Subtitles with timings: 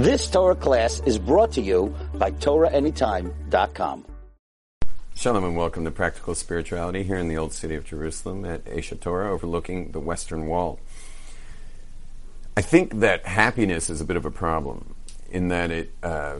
[0.00, 4.06] This Torah class is brought to you by TorahAnytime.com.
[5.14, 8.96] Shalom and welcome to Practical Spirituality here in the Old City of Jerusalem at Aish
[8.96, 10.80] HaTorah overlooking the Western Wall.
[12.56, 14.94] I think that happiness is a bit of a problem
[15.30, 16.36] in that it, uh,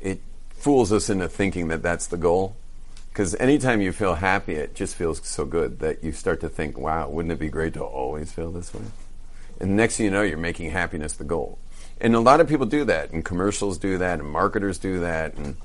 [0.00, 2.56] it fools us into thinking that that's the goal.
[3.10, 6.78] Because anytime you feel happy, it just feels so good that you start to think,
[6.78, 8.86] wow, wouldn't it be great to always feel this way?
[9.60, 11.58] And next thing you know, you're making happiness the goal.
[12.00, 15.34] And a lot of people do that, and commercials do that, and marketers do that,
[15.34, 15.56] and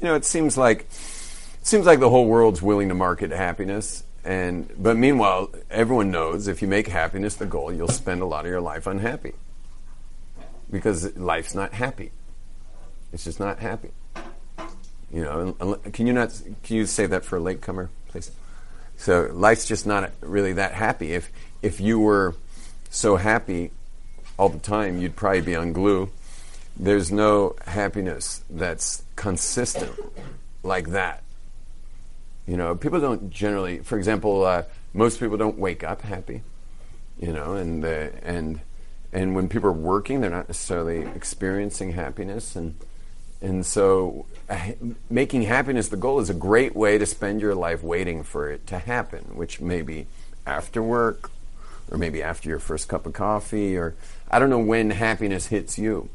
[0.00, 4.04] you know, it seems like it seems like the whole world's willing to market happiness.
[4.24, 8.44] And but meanwhile, everyone knows if you make happiness the goal, you'll spend a lot
[8.44, 9.32] of your life unhappy
[10.70, 12.12] because life's not happy.
[13.12, 13.90] It's just not happy.
[15.12, 16.40] You know, can you not?
[16.62, 18.30] Can you say that for a latecomer, please?
[18.96, 21.14] So life's just not really that happy.
[21.14, 21.30] If
[21.62, 22.36] if you were
[22.90, 23.72] so happy
[24.40, 26.08] all the time, you'd probably be on glue.
[26.74, 29.92] There's no happiness that's consistent
[30.62, 31.22] like that.
[32.46, 34.62] You know, people don't generally, for example, uh,
[34.94, 36.40] most people don't wake up happy.
[37.18, 38.60] You know, and uh, and
[39.12, 42.76] and when people are working, they're not necessarily experiencing happiness, and
[43.42, 44.72] and so uh,
[45.10, 48.66] making happiness the goal is a great way to spend your life waiting for it
[48.68, 50.06] to happen, which may be
[50.46, 51.30] after work
[51.90, 53.94] or maybe after your first cup of coffee, or
[54.30, 56.08] I don't know when happiness hits you,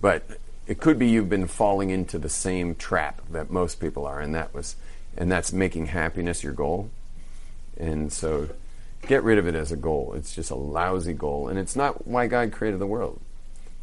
[0.00, 0.24] but
[0.66, 4.34] it could be you've been falling into the same trap that most people are, and
[4.34, 4.76] that was,
[5.16, 6.90] and that's making happiness your goal.
[7.76, 8.48] And so,
[9.06, 10.14] get rid of it as a goal.
[10.16, 13.20] It's just a lousy goal, and it's not why God created the world.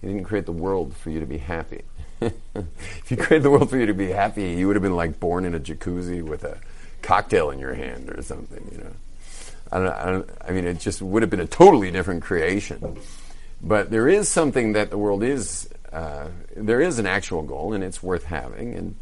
[0.02, 1.82] He didn't create the world for you to be happy.
[2.22, 5.20] if He created the world for you to be happy, you would have been like
[5.20, 6.60] born in a jacuzzi with a
[7.02, 8.94] cocktail in your hand or something, you know.
[9.72, 12.98] I, don't, I, don't, I mean, it just would have been a totally different creation.
[13.62, 15.70] But there is something that the world is.
[15.92, 18.96] Uh, there is an actual goal, and it's worth having, and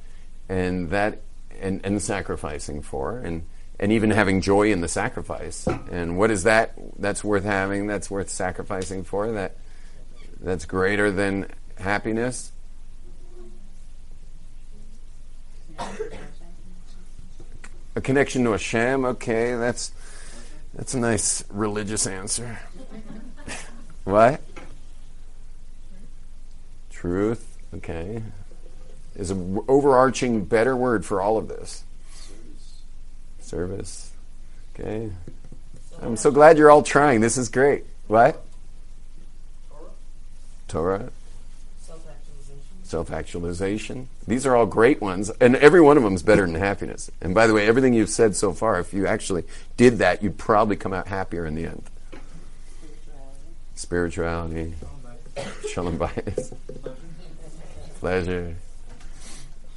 [0.48, 1.22] and that
[1.60, 3.46] and, and sacrificing for, and
[3.80, 5.68] and even having joy in the sacrifice.
[5.92, 6.74] And what is that?
[6.98, 7.88] That's worth having.
[7.88, 9.32] That's worth sacrificing for.
[9.32, 9.58] That
[10.40, 12.52] that's greater than happiness.
[17.98, 19.92] A connection to Hashem, Okay, that's
[20.74, 22.60] that's a nice religious answer.
[24.06, 24.42] What?
[26.92, 27.58] Truth.
[27.76, 28.24] Okay.
[29.16, 31.84] Is an overarching better word for all of this.
[33.40, 34.12] Service.
[34.74, 35.12] Okay.
[36.02, 37.22] I'm so glad you're all trying.
[37.22, 37.86] This is great.
[38.08, 38.44] What?
[39.70, 39.90] Torah.
[40.68, 41.12] Torah.
[41.82, 42.64] Self actualization.
[42.84, 44.10] Self actualization.
[44.28, 47.10] These are all great ones, and every one of them is better than happiness.
[47.22, 49.44] And by the way, everything you've said so far, if you actually
[49.78, 51.84] did that, you'd probably come out happier in the end.
[53.76, 54.74] Spirituality,
[55.70, 56.56] shalom bayis,
[58.00, 58.56] pleasure.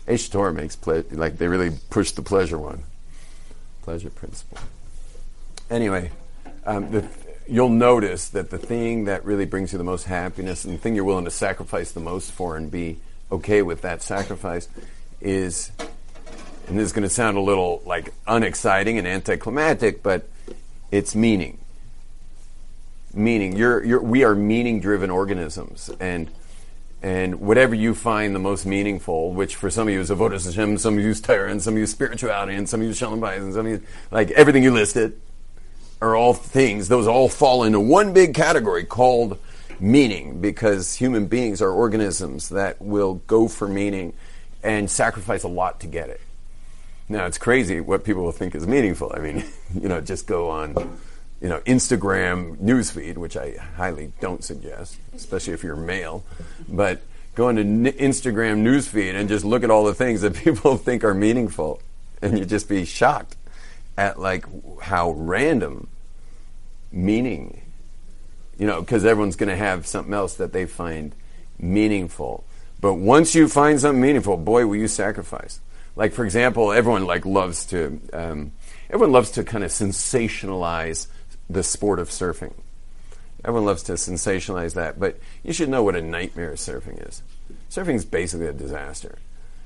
[0.07, 2.85] Aish HaTorah makes ple- like they really push the pleasure one,
[3.83, 4.59] pleasure principle.
[5.69, 6.11] Anyway,
[6.65, 7.09] um, the
[7.49, 10.95] you'll notice that the thing that really brings you the most happiness and the thing
[10.95, 12.99] you're willing to sacrifice the most for and be
[13.33, 14.69] okay with that sacrifice
[15.21, 15.73] is,
[16.69, 20.29] and this is going to sound a little like unexciting and anticlimactic, but
[20.91, 21.59] it's meaning.
[23.19, 23.56] Meaning.
[23.56, 25.91] You're, you're, we are meaning driven organisms.
[26.01, 26.31] And
[27.01, 30.79] and whatever you find the most meaningful, which for some of you is avodas Hashem,
[30.79, 32.91] some of you is Torah, and some of you is spirituality, and some of you
[32.91, 35.21] is Shalom Bayis, and some of you like everything you listed,
[36.01, 39.39] are all things, those all fall into one big category called
[39.81, 44.12] meaning because human beings are organisms that will go for meaning
[44.62, 46.21] and sacrifice a lot to get it.
[47.09, 49.12] Now, it's crazy what people will think is meaningful.
[49.15, 50.99] I mean, you know, just go on,
[51.41, 56.25] you know, Instagram newsfeed, which I highly don't suggest, especially if you're male.
[56.69, 57.00] But
[57.34, 57.62] go into
[57.93, 61.81] Instagram newsfeed and just look at all the things that people think are meaningful,
[62.21, 63.37] and you just be shocked
[63.97, 64.44] at like
[64.81, 65.88] how random
[66.91, 67.60] meaning,
[68.59, 71.15] you know, because everyone's going to have something else that they find
[71.59, 72.44] meaningful.
[72.81, 75.61] But once you find something meaningful, boy, will you sacrifice.
[75.96, 78.52] Like for example, everyone like loves to um,
[78.88, 81.08] everyone loves to kind of sensationalize
[81.49, 82.53] the sport of surfing.
[83.45, 87.23] Everyone loves to sensationalize that, but you should know what a nightmare surfing is.
[87.71, 89.19] Surfing is basically a disaster.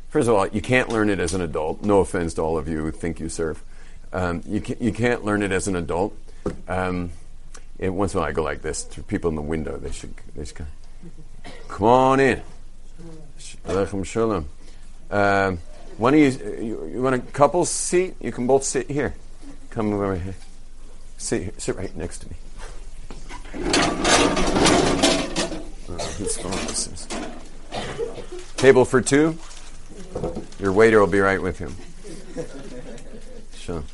[0.08, 1.82] First of all, you can't learn it as an adult.
[1.82, 3.64] No offense to all of you who think you surf.
[4.12, 6.14] Um, you, can, you can't learn it as an adult.
[6.68, 7.12] Um,
[7.78, 9.78] and once in a while I go like this to people in the window.
[9.78, 10.66] They should, they should come,
[11.68, 12.42] come on in.
[13.66, 14.48] Alechem shalom.
[15.10, 15.58] Um,
[15.96, 16.30] one of you,
[16.60, 18.14] you, you, want a couple seat?
[18.20, 19.14] You can both sit here.
[19.70, 20.34] Come over here.
[21.22, 21.60] Sit.
[21.62, 22.34] Sit right next to me.
[25.88, 27.06] Oh, phone this is?
[28.56, 29.38] Table for two?
[30.58, 31.72] Your waiter will be right with you.
[33.54, 33.84] Sure.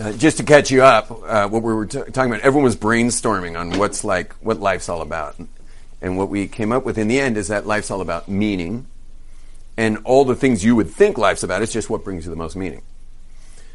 [0.00, 2.74] Uh, just to catch you up, uh, what we were t- talking about, everyone was
[2.74, 5.36] brainstorming on what's like, what life's all about.
[6.02, 8.86] And what we came up with in the end is that life's all about meaning.
[9.76, 12.36] And all the things you would think life's about is just what brings you the
[12.36, 12.82] most meaning.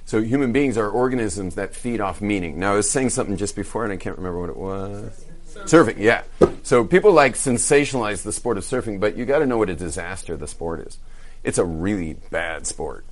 [0.06, 2.60] So human beings are organisms that feed off meaning.
[2.60, 5.25] Now, I was saying something just before, and I can't remember what it was.
[5.63, 6.24] Surfing, yeah.
[6.63, 9.75] So people like sensationalize the sport of surfing, but you got to know what a
[9.75, 11.00] disaster the sport is.
[11.44, 13.06] It's a really bad sport.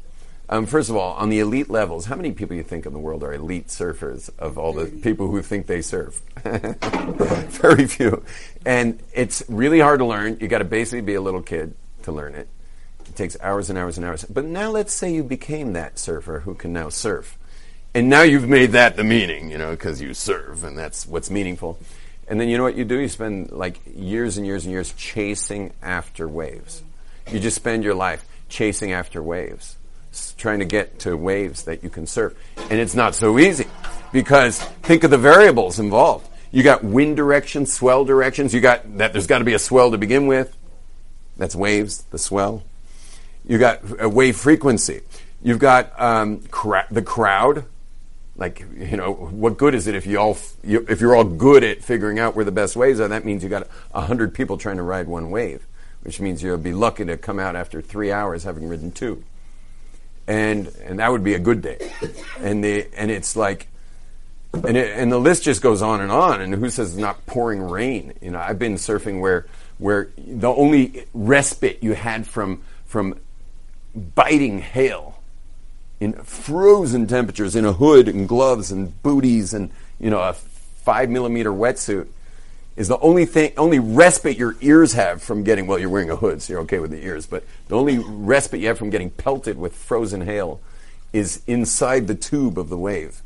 [0.49, 2.99] Um, first of all, on the elite levels, how many people you think in the
[2.99, 6.21] world are elite surfers of all the people who think they surf?
[6.43, 8.23] Very few.
[8.65, 10.37] And it's really hard to learn.
[10.41, 11.73] You got to basically be a little kid
[12.03, 12.47] to learn it.
[13.13, 14.25] It takes hours and hours and hours.
[14.25, 17.37] But now let's say you became that surfer who can now surf.
[17.93, 21.29] And now you've made that the meaning, you know, because you surf and that's what's
[21.29, 21.77] meaningful.
[22.27, 22.97] And then you know what you do?
[22.97, 26.81] You spend like years and years and years chasing after waves.
[27.31, 29.77] You just spend your life chasing after waves,
[30.35, 32.33] trying to get to waves that you can surf.
[32.57, 33.67] And it's not so easy
[34.11, 36.27] because think of the variables involved.
[36.49, 38.55] You got wind direction, swell directions.
[38.55, 40.57] You got that there's got to be a swell to begin with.
[41.37, 42.63] That's waves, the swell.
[43.45, 45.01] You got a wave frequency.
[45.41, 47.65] You've got um, cra- the crowd.
[48.35, 51.63] Like you know, what good is it if you all you, if you're all good
[51.63, 53.07] at figuring out where the best waves are?
[53.07, 55.67] That means you got hundred people trying to ride one wave,
[56.01, 59.23] which means you'll be lucky to come out after three hours having ridden two.
[60.25, 61.91] And and that would be a good day.
[62.39, 63.67] And the and it's like
[64.53, 66.41] and it, and the list just goes on and on.
[66.41, 68.13] And who says it's not pouring rain?
[68.21, 69.45] You know, I've been surfing where
[69.77, 73.19] where the only respite you had from from
[73.95, 75.19] biting hail
[75.99, 79.69] in frozen temperatures in a hood and gloves and booties and
[79.99, 82.07] you know a five millimeter wetsuit
[82.75, 86.15] is the only thing only respite your ears have from getting well you're wearing a
[86.15, 89.09] hood so you're okay with the ears but the only respite you have from getting
[89.11, 90.59] pelted with frozen hail
[91.13, 93.21] is inside the tube of the wave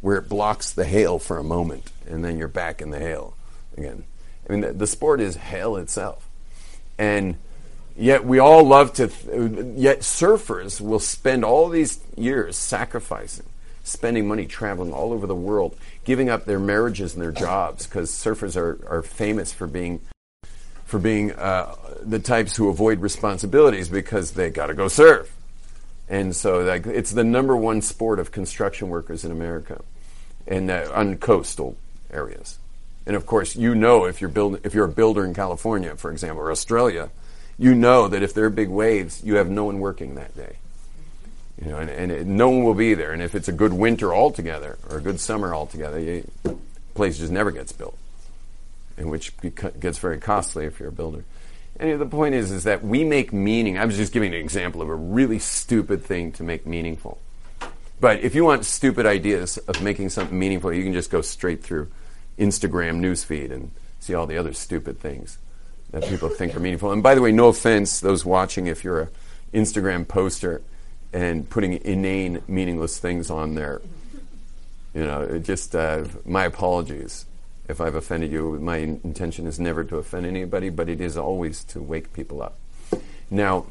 [0.00, 3.34] where it blocks the hail for a moment and then you're back in the hail
[3.76, 4.04] again.
[4.48, 6.28] I mean the, the sport is hail itself.
[6.98, 7.36] And
[7.98, 13.46] Yet we all love to, th- yet surfers will spend all these years sacrificing,
[13.82, 18.12] spending money traveling all over the world, giving up their marriages and their jobs because
[18.12, 20.00] surfers are, are famous for being,
[20.84, 25.34] for being uh, the types who avoid responsibilities because they got to go surf.
[26.08, 29.82] And so like, it's the number one sport of construction workers in America
[30.46, 31.76] and uh, on coastal
[32.12, 32.60] areas.
[33.06, 36.12] And of course, you know if you're, build, if you're a builder in California, for
[36.12, 37.10] example, or Australia,
[37.58, 40.56] you know that if there are big waves, you have no one working that day.
[41.60, 43.12] You know, and, and it, no one will be there.
[43.12, 46.30] And if it's a good winter altogether or a good summer altogether, you,
[46.94, 47.98] place just never gets built,
[48.96, 49.32] and which
[49.80, 51.24] gets very costly if you're a builder.
[51.80, 53.76] And the point is, is that we make meaning.
[53.78, 57.18] I was just giving an example of a really stupid thing to make meaningful.
[58.00, 61.64] But if you want stupid ideas of making something meaningful, you can just go straight
[61.64, 61.88] through
[62.38, 65.38] Instagram newsfeed and see all the other stupid things
[65.90, 66.92] that people think are meaningful.
[66.92, 69.08] And by the way, no offense, those watching, if you're an
[69.54, 70.62] Instagram poster
[71.12, 73.80] and putting inane, meaningless things on there,
[74.94, 77.26] you know, just uh, my apologies
[77.68, 78.58] if I've offended you.
[78.58, 82.58] My intention is never to offend anybody, but it is always to wake people up.
[83.30, 83.66] Now,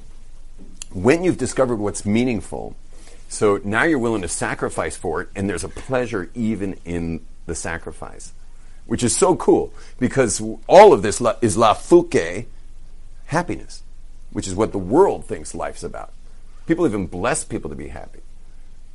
[0.93, 2.75] when you've discovered what's meaningful,
[3.27, 7.55] so now you're willing to sacrifice for it, and there's a pleasure even in the
[7.55, 8.31] sacrifice
[8.88, 12.46] which is so cool because all of this is la fouke,
[13.27, 13.84] happiness,
[14.32, 16.12] which is what the world thinks life's about.
[16.65, 18.20] People even bless people to be happy.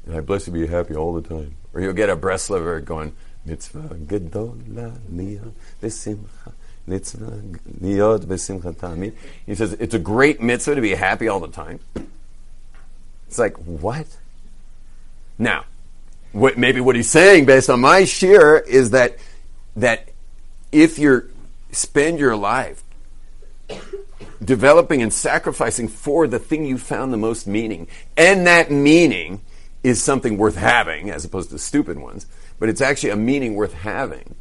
[0.07, 1.55] And I bless you to be happy all the time.
[1.73, 6.53] Or you'll get a Breslover going, mitzvah gedola liot besimcha,
[6.87, 7.43] mitzvah
[7.81, 9.15] liot besimcha tamid.
[9.47, 11.81] He says, it's a great mitzvah to be happy all the time.
[13.27, 14.07] It's like, what?
[15.39, 15.65] Now,
[16.33, 19.17] what, maybe what he's saying based on my share is that
[19.77, 20.09] that
[20.71, 21.31] if you
[21.71, 22.83] spend your life
[24.45, 27.87] developing and sacrificing for the thing you found the most meaning,
[28.17, 29.41] and that meaning
[29.83, 32.27] is something worth having as opposed to stupid ones,
[32.59, 34.35] but it's actually a meaning worth having.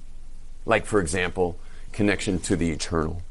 [0.65, 1.57] Like, for example,
[1.91, 3.21] connection to the eternal.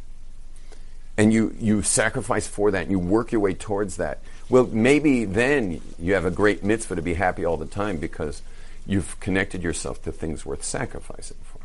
[1.17, 4.19] And you, you sacrifice for that and you work your way towards that.
[4.49, 8.43] Well, maybe then you have a great mitzvah to be happy all the time because
[8.87, 11.60] you've connected yourself to things worth sacrificing for.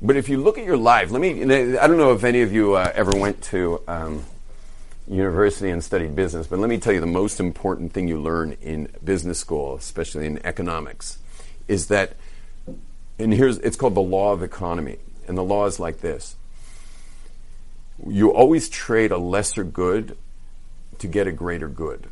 [0.00, 2.52] But if you look at your life, let me, I don't know if any of
[2.52, 4.24] you uh, ever went to um,
[5.08, 8.56] university and studied business, but let me tell you the most important thing you learn
[8.62, 11.18] in business school, especially in economics,
[11.66, 12.12] is that,
[13.18, 14.98] and here's, it's called the law of economy.
[15.26, 16.36] And the law is like this
[18.06, 20.16] you always trade a lesser good
[20.98, 22.06] to get a greater good.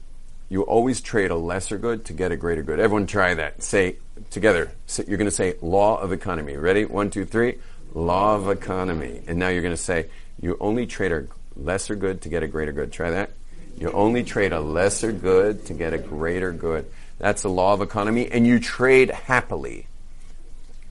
[0.49, 2.79] You always trade a lesser good to get a greater good.
[2.79, 3.63] Everyone try that.
[3.63, 3.97] Say
[4.31, 4.71] together.
[5.07, 6.57] You're going to say law of economy.
[6.57, 6.85] Ready?
[6.85, 7.59] One, two, three.
[7.95, 9.23] Law of economy.
[9.27, 10.07] And now you're going to say
[10.41, 11.27] you only trade a
[11.57, 12.93] lesser good to get a greater good.
[12.93, 13.31] Try that.
[13.79, 16.87] You only trade a lesser good to get a greater good.
[17.19, 18.31] That's the law of economy.
[18.31, 19.87] And you trade happily.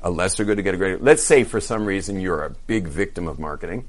[0.01, 0.99] A lesser good to get a greater.
[0.99, 3.85] Let's say for some reason you're a big victim of marketing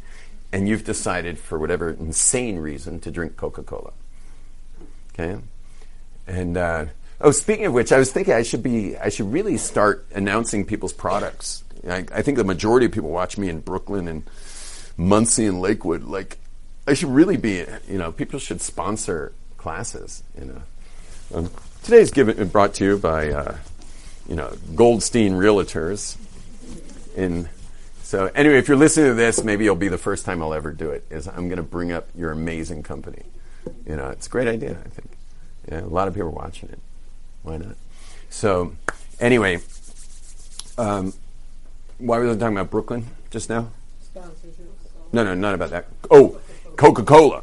[0.53, 3.93] and you've decided for whatever insane reason to drink Coca-Cola.
[5.13, 5.39] Okay?
[6.27, 6.87] And uh,
[7.21, 10.65] oh, speaking of which, I was thinking I should be I should really start announcing
[10.65, 11.63] people's products.
[11.89, 14.25] I, I think the majority of people watch me in Brooklyn and
[14.97, 16.05] Monsey and Lakewood.
[16.05, 16.39] Like,
[16.87, 20.23] I should really be you know people should sponsor classes.
[20.39, 20.63] You know,
[21.35, 21.51] um,
[21.83, 23.57] today's given brought to you by uh,
[24.29, 26.17] you know Goldstein Realtors
[27.17, 27.49] in
[28.07, 30.71] so anyway, if you're listening to this, maybe it'll be the first time I'll ever
[30.71, 31.05] do it.
[31.11, 33.25] Is I'm going to bring up your amazing company.
[33.85, 34.79] You know, it's a great idea.
[34.85, 35.11] I think.
[35.69, 36.79] Yeah, a lot of people are watching it.
[37.43, 37.75] Why not?
[38.31, 38.77] So
[39.19, 39.59] anyway,
[40.79, 41.15] um,
[41.99, 43.71] why was I talking about Brooklyn just now?
[45.13, 45.87] No, no, not about that.
[46.11, 46.39] Oh,
[46.77, 47.43] Coca Cola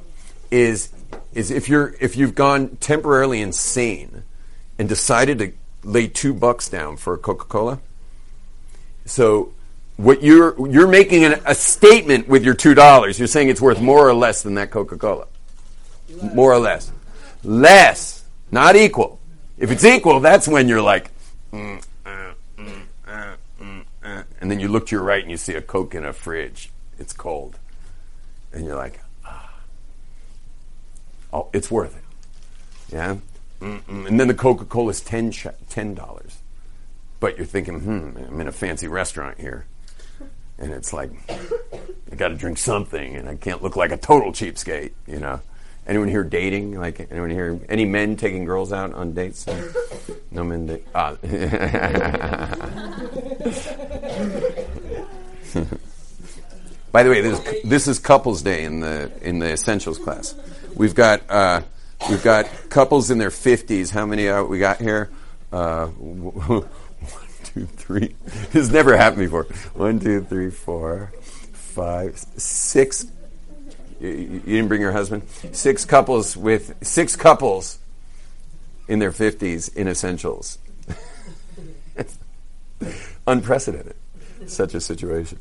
[0.51, 0.89] is
[1.33, 4.23] is if you're if you've gone temporarily insane
[4.77, 7.79] and decided to lay two bucks down for a Coca Cola.
[9.05, 9.53] So
[9.97, 13.19] what you're you're making an, a statement with your two dollars.
[13.19, 15.27] You're saying it's worth more or less than that Coca Cola.
[16.21, 16.91] More or less,
[17.43, 19.19] less, not equal.
[19.57, 21.09] If it's equal, that's when you're like,
[21.51, 21.83] mm,
[24.03, 24.23] uh.
[24.41, 26.71] and then you look to your right and you see a Coke in a fridge.
[26.99, 27.57] It's cold,
[28.51, 29.53] and you're like, ah.
[31.31, 32.03] oh, it's worth it.
[32.93, 33.17] Yeah,
[33.59, 34.07] Mm-mm.
[34.07, 35.31] and then the Coca Cola is ten
[35.95, 36.37] dollars,
[37.19, 39.65] but you're thinking, hmm, I'm in a fancy restaurant here
[40.57, 41.11] and it's like
[42.11, 45.41] I got to drink something, and I can't look like a total cheapskate, you know.
[45.85, 46.79] Anyone here dating?
[46.79, 47.59] Like anyone here?
[47.67, 49.45] Any men taking girls out on dates?
[50.31, 50.67] no men.
[50.67, 50.87] date.
[50.95, 51.17] ah.
[56.91, 60.35] By the way, this this is couples day in the in the essentials class.
[60.75, 61.61] We've got uh,
[62.09, 63.89] we've got couples in their fifties.
[63.91, 65.09] How many uh, we got here?
[65.51, 65.87] Uh,
[67.43, 68.15] two, three.
[68.25, 69.45] This has never happened before.
[69.73, 71.11] One, two, three, four,
[71.51, 73.05] five, six.
[73.99, 75.27] You, you didn't bring your husband?
[75.51, 77.79] Six couples with six couples
[78.87, 80.57] in their 50s in essentials.
[83.27, 83.95] Unprecedented,
[84.47, 85.39] such a situation.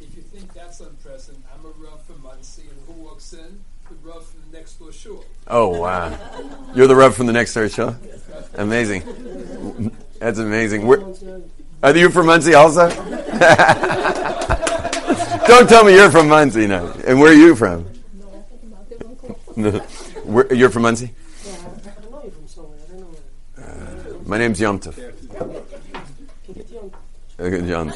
[0.00, 3.60] If you think that's unprecedented, I'm a Rav from Monsey, and who walks in?
[3.88, 5.24] The Rav from the next door shul.
[5.46, 6.16] Oh, wow.
[6.74, 7.96] You're the Rav from the next door shul?
[8.54, 9.92] Amazing.
[10.18, 10.86] That's amazing.
[10.86, 11.02] Where,
[11.82, 12.88] are you from Monsey also?
[15.46, 16.92] Don't tell me you're from Monsey now.
[17.06, 17.86] And where are you from?
[19.54, 19.70] No,
[20.24, 21.12] where, you're from Monsey?
[23.56, 23.62] Uh,
[24.24, 24.80] my name's Yom
[27.38, 27.92] Yom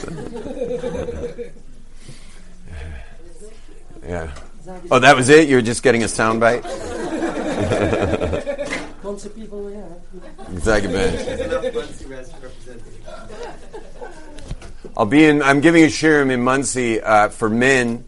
[4.06, 4.34] Yeah.
[4.90, 5.48] Oh, that was it?
[5.48, 6.62] You were just getting a soundbite?
[9.34, 9.86] people, yeah.
[10.52, 10.92] Exactly,
[14.96, 15.42] I'll be in.
[15.42, 18.04] I'm giving a shirim in Monsey uh, for men.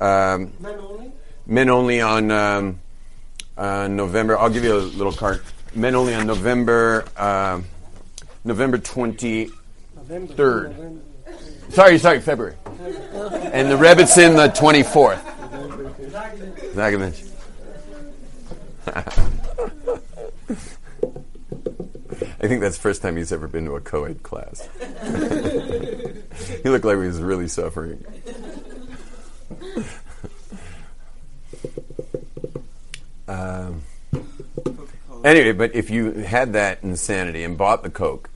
[0.00, 1.12] Um, men only.
[1.46, 2.80] Men only on um,
[3.56, 4.38] uh, November.
[4.38, 5.42] I'll give you a little card.
[5.74, 7.04] Men only on November.
[7.16, 7.60] Uh,
[8.44, 9.50] November twenty
[10.20, 11.00] third.
[11.70, 12.56] Sorry, sorry, February.
[12.66, 15.22] and the Rebbetzin the twenty fourth.
[16.74, 17.28] Zagovich.
[22.42, 24.68] I think that's the first time he's ever been to a co-ed class.
[26.62, 28.04] he looked like he was really suffering.
[33.28, 33.82] Um,
[35.24, 38.28] anyway, but if you had that insanity and bought the Coke,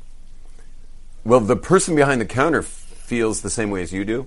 [1.26, 4.26] well, the person behind the counter feels the same way as you do.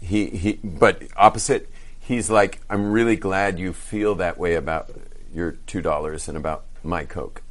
[0.00, 1.68] He, he, but opposite,
[1.98, 4.90] he's like, I'm really glad you feel that way about
[5.34, 7.42] your $2 and about my Coke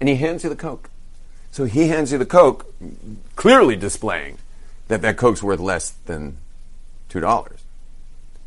[0.00, 0.90] and he hands you the Coke.
[1.50, 2.74] So he hands you the Coke,
[3.34, 4.38] clearly displaying
[4.88, 6.36] that that Coke's worth less than
[7.08, 7.60] two dollars,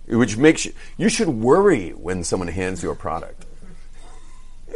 [0.08, 3.46] which makes you you should worry when someone hands you a product.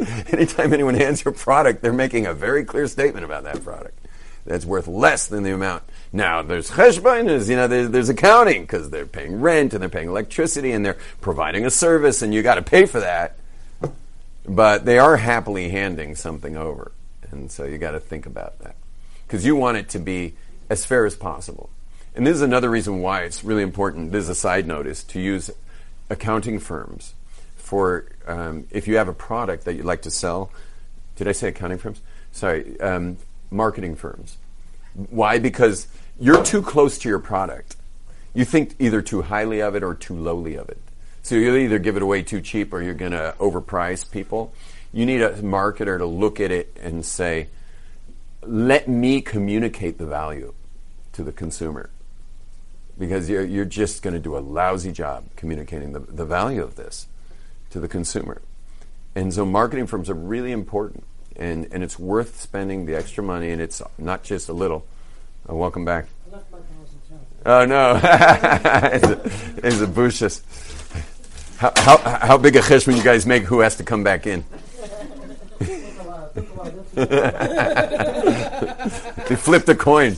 [0.32, 3.98] Anytime anyone hands you a product, they're making a very clear statement about that product
[4.44, 5.82] that's worth less than the amount.
[6.12, 10.08] Now, there's cheshbon, you know, there's, there's accounting because they're paying rent and they're paying
[10.08, 13.36] electricity and they're providing a service and you got to pay for that.
[14.46, 16.92] But they are happily handing something over.
[17.30, 18.76] And so you got to think about that.
[19.26, 20.34] Because you want it to be
[20.68, 21.70] as fair as possible.
[22.14, 24.12] and this is another reason why it's really important.
[24.12, 25.50] This is a side note: is to use
[26.10, 27.14] accounting firms
[27.56, 30.50] for um, if you have a product that you'd like to sell.
[31.16, 32.00] Did I say accounting firms?
[32.32, 33.16] Sorry, um,
[33.54, 34.36] marketing firms.
[35.10, 35.38] Why?
[35.38, 35.86] Because
[36.20, 37.76] you're too close to your product.
[38.34, 40.78] You think either too highly of it or too lowly of it.
[41.22, 44.52] So you'll either give it away too cheap or you're going to overprice people.
[44.92, 47.48] You need a marketer to look at it and say,
[48.42, 50.52] let me communicate the value
[51.12, 51.90] to the consumer.
[52.98, 56.76] Because you're, you're just going to do a lousy job communicating the, the value of
[56.76, 57.06] this
[57.70, 58.42] to the consumer.
[59.14, 61.04] And so marketing firms are really important.
[61.36, 64.86] And, and it's worth spending the extra money, and it's not just a little.
[65.48, 66.06] Uh, welcome back.
[67.46, 69.20] Oh no, it's a,
[69.66, 70.42] it's a bushas.
[71.58, 73.42] How, how, how big a cheshbon you guys make?
[73.44, 74.44] Who has to come back in?
[76.94, 77.06] they
[79.36, 80.12] flipped a coin.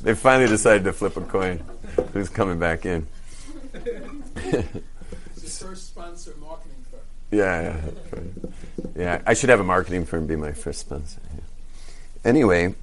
[0.00, 1.62] they finally decided to flip a coin.
[2.12, 3.06] Who's coming back in?
[5.64, 6.44] First sponsor firm.
[7.34, 8.20] Yeah, yeah,
[8.96, 9.22] yeah.
[9.26, 11.20] I should have a marketing firm be my first sponsor.
[11.34, 11.40] Yeah.
[12.24, 12.74] Anyway,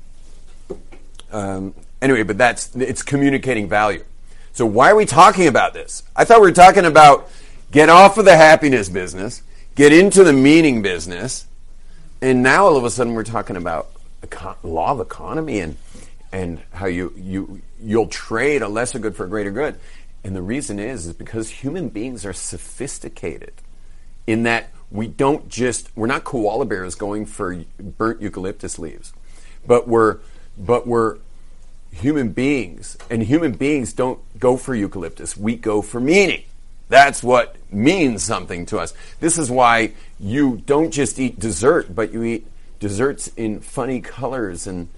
[1.32, 4.04] um, anyway, but that's it's communicating value.
[4.52, 6.04] So why are we talking about this?
[6.16, 7.32] I thought we were talking about
[7.72, 9.42] get off of the happiness business,
[9.76, 11.46] get into the meaning business,
[12.22, 13.90] and now all of a sudden we're talking about
[14.64, 15.78] law of economy and
[16.34, 19.80] and how you you you'll trade a lesser good for a greater good.
[20.26, 23.54] And the reason is is because human beings are sophisticated
[24.28, 29.14] in that we don't just we're not koala bears going for burnt eucalyptus leaves,
[29.66, 30.20] but we're
[30.58, 31.18] but we're
[31.92, 35.38] human beings, and human beings don't go for eucalyptus.
[35.38, 36.44] We go for meaning.
[36.90, 38.94] That's what means something to us.
[39.20, 42.48] This is why you don't just eat dessert, but you eat
[42.80, 44.90] desserts in funny colors and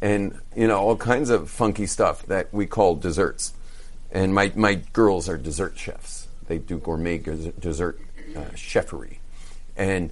[0.00, 3.52] and you know all kinds of funky stuff that we call desserts.
[4.10, 6.26] And my my girls are dessert chefs.
[6.48, 7.98] They do gourmet dessert
[8.36, 9.18] uh, chefery,
[9.76, 10.10] and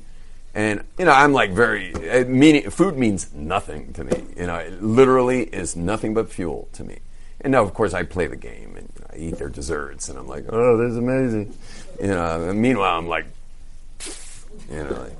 [0.54, 2.70] and you know I'm like very uh, meaning.
[2.70, 4.24] Food means nothing to me.
[4.36, 6.98] You know, it literally is nothing but fuel to me.
[7.42, 10.28] And now, of course, I play the game and I eat their desserts, and I'm
[10.28, 11.54] like, oh, this is amazing.
[12.00, 13.26] You know, meanwhile, I'm like,
[14.70, 15.16] you know, like,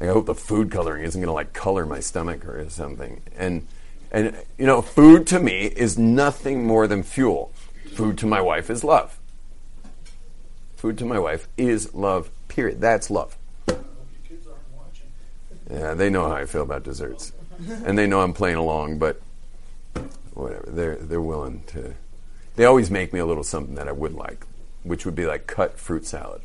[0.00, 3.20] I hope the food coloring isn't going to like color my stomach or something.
[3.36, 3.66] And
[4.10, 7.52] and you know, food to me is nothing more than fuel.
[7.94, 9.19] Food to my wife is love.
[10.80, 12.30] Food to my wife is love.
[12.48, 12.80] Period.
[12.80, 13.36] That's love.
[15.70, 17.32] Yeah, they know how I feel about desserts,
[17.84, 18.98] and they know I'm playing along.
[18.98, 19.20] But
[20.32, 21.92] whatever, they're they're willing to.
[22.56, 24.46] They always make me a little something that I would like,
[24.82, 26.40] which would be like cut fruit salad.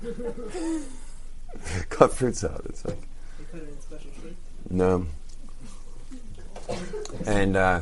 [1.88, 2.66] cut fruit salad.
[2.66, 3.02] It's like
[4.70, 5.08] no.
[7.26, 7.80] And uh,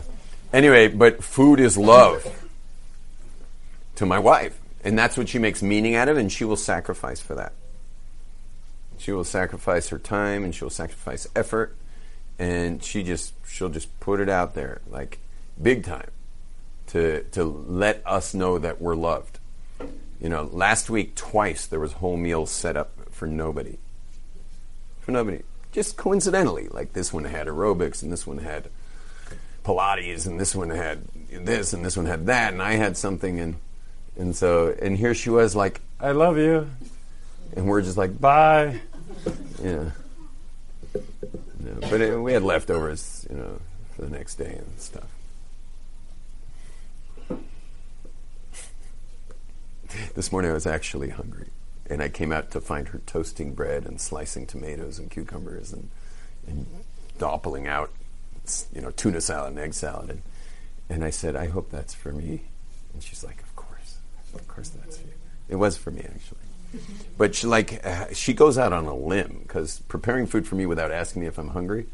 [0.54, 2.24] anyway, but food is love
[3.96, 7.20] to my wife, and that's what she makes meaning out of, and she will sacrifice
[7.20, 7.52] for that.
[8.98, 11.76] She will sacrifice her time and she'll sacrifice effort
[12.38, 15.18] and she just she'll just put it out there like
[15.60, 16.10] big time
[16.88, 19.38] to to let us know that we're loved.
[20.20, 23.78] You know, last week twice there was whole meals set up for nobody.
[25.00, 25.42] For nobody.
[25.70, 28.68] Just coincidentally, like this one had aerobics and this one had
[29.64, 33.38] Pilates and this one had this and this one had that and I had something
[33.38, 33.56] and
[34.18, 36.68] and so and here she was like, I love you.
[37.56, 38.80] And we're just like, bye.
[39.62, 39.90] Yeah.
[41.80, 43.60] but it, we had leftovers, you know,
[43.96, 45.08] for the next day and stuff.
[50.14, 51.48] this morning I was actually hungry,
[51.88, 55.90] and I came out to find her toasting bread and slicing tomatoes and cucumbers and,
[56.46, 56.66] and
[57.18, 57.90] doppling out,
[58.74, 60.10] you know, tuna salad and egg salad.
[60.10, 60.22] And,
[60.88, 62.42] and I said, I hope that's for me.
[62.92, 63.44] And she's like,
[64.34, 64.70] Of course.
[64.70, 65.12] That's for you.
[65.48, 66.38] It was for me, actually.
[67.16, 70.66] But she, like uh, she goes out on a limb because preparing food for me
[70.66, 71.86] without asking me if I'm hungry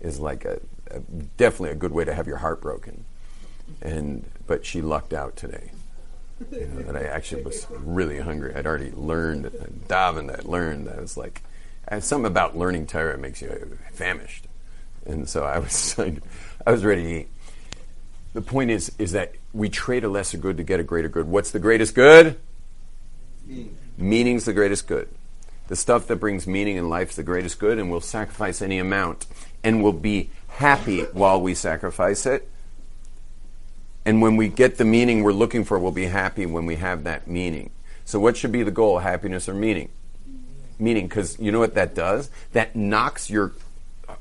[0.00, 1.00] is like a, a,
[1.36, 3.04] definitely a good way to have your heart broken.
[3.80, 5.72] And but she lucked out today.
[6.50, 8.52] You know, that I actually was really hungry.
[8.54, 9.44] I'd already learned,
[9.86, 10.88] davened, I learned.
[10.88, 11.42] I was like,
[11.88, 14.46] I something about learning Torah makes you famished,
[15.06, 15.96] and so I was,
[16.66, 17.28] I was ready to eat.
[18.32, 21.28] The point is, is that we trade a lesser good to get a greater good.
[21.28, 22.38] What's the greatest good?
[23.46, 23.76] Meaning.
[23.98, 25.08] Meaning's the greatest good.
[25.68, 28.78] The stuff that brings meaning in life is the greatest good, and we'll sacrifice any
[28.78, 29.26] amount,
[29.62, 32.48] and we'll be happy while we sacrifice it.
[34.04, 37.04] And when we get the meaning we're looking for, we'll be happy when we have
[37.04, 37.70] that meaning.
[38.04, 38.98] So, what should be the goal?
[38.98, 39.90] Happiness or meaning?
[40.78, 42.28] Meaning, because you know what that does?
[42.52, 43.52] That knocks your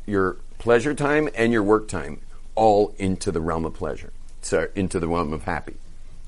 [0.06, 2.22] your pleasure time and your work time
[2.54, 4.14] all into the realm of pleasure.
[4.76, 5.76] Into the realm of happy.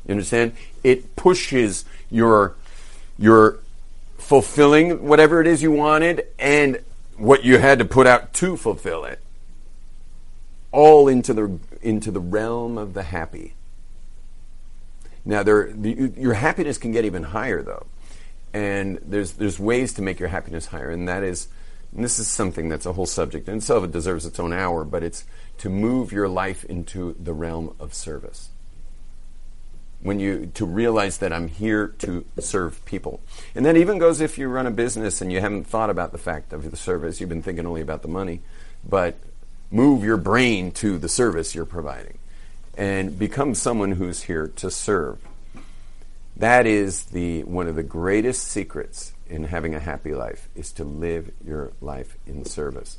[0.08, 0.54] You understand?
[0.84, 2.56] It pushes your
[3.18, 3.60] your
[4.18, 6.80] fulfilling whatever it is you wanted and
[7.18, 9.20] what you had to put out to fulfill it
[10.74, 13.54] all into the into the realm of the happy.
[15.24, 17.86] Now, there, the, your happiness can get even higher, though,
[18.54, 21.48] and there's there's ways to make your happiness higher, and that is,
[21.96, 23.84] and this is something that's a whole subject in itself.
[23.84, 25.26] It deserves its own hour, but it's
[25.60, 28.50] to move your life into the realm of service.
[30.02, 33.22] When you to realize that I'm here to serve people,
[33.56, 36.18] and that even goes if you run a business and you haven't thought about the
[36.18, 38.42] fact of the service, you've been thinking only about the money,
[38.88, 39.16] but
[39.72, 42.18] move your brain to the service you're providing
[42.76, 45.20] and become someone who's here to serve.
[46.36, 50.84] That is the one of the greatest secrets in having a happy life is to
[50.84, 52.98] live your life in service.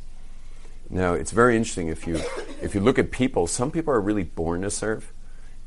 [0.91, 2.21] Now, it's very interesting if you
[2.63, 5.13] if you look at people, some people are really born to serve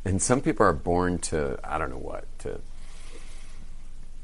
[0.06, 2.60] and some people are born to I don't know what, to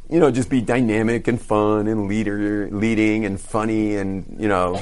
[0.10, 4.76] you know, just be dynamic and fun and leader, leading and funny and you know,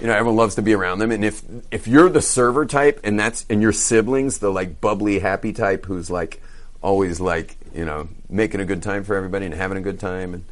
[0.00, 1.10] you know, everyone loves to be around them.
[1.10, 5.18] And if if you're the server type and that's and your siblings, the like bubbly,
[5.18, 6.42] happy type who's like
[6.82, 10.34] always like you know making a good time for everybody and having a good time,
[10.34, 10.44] and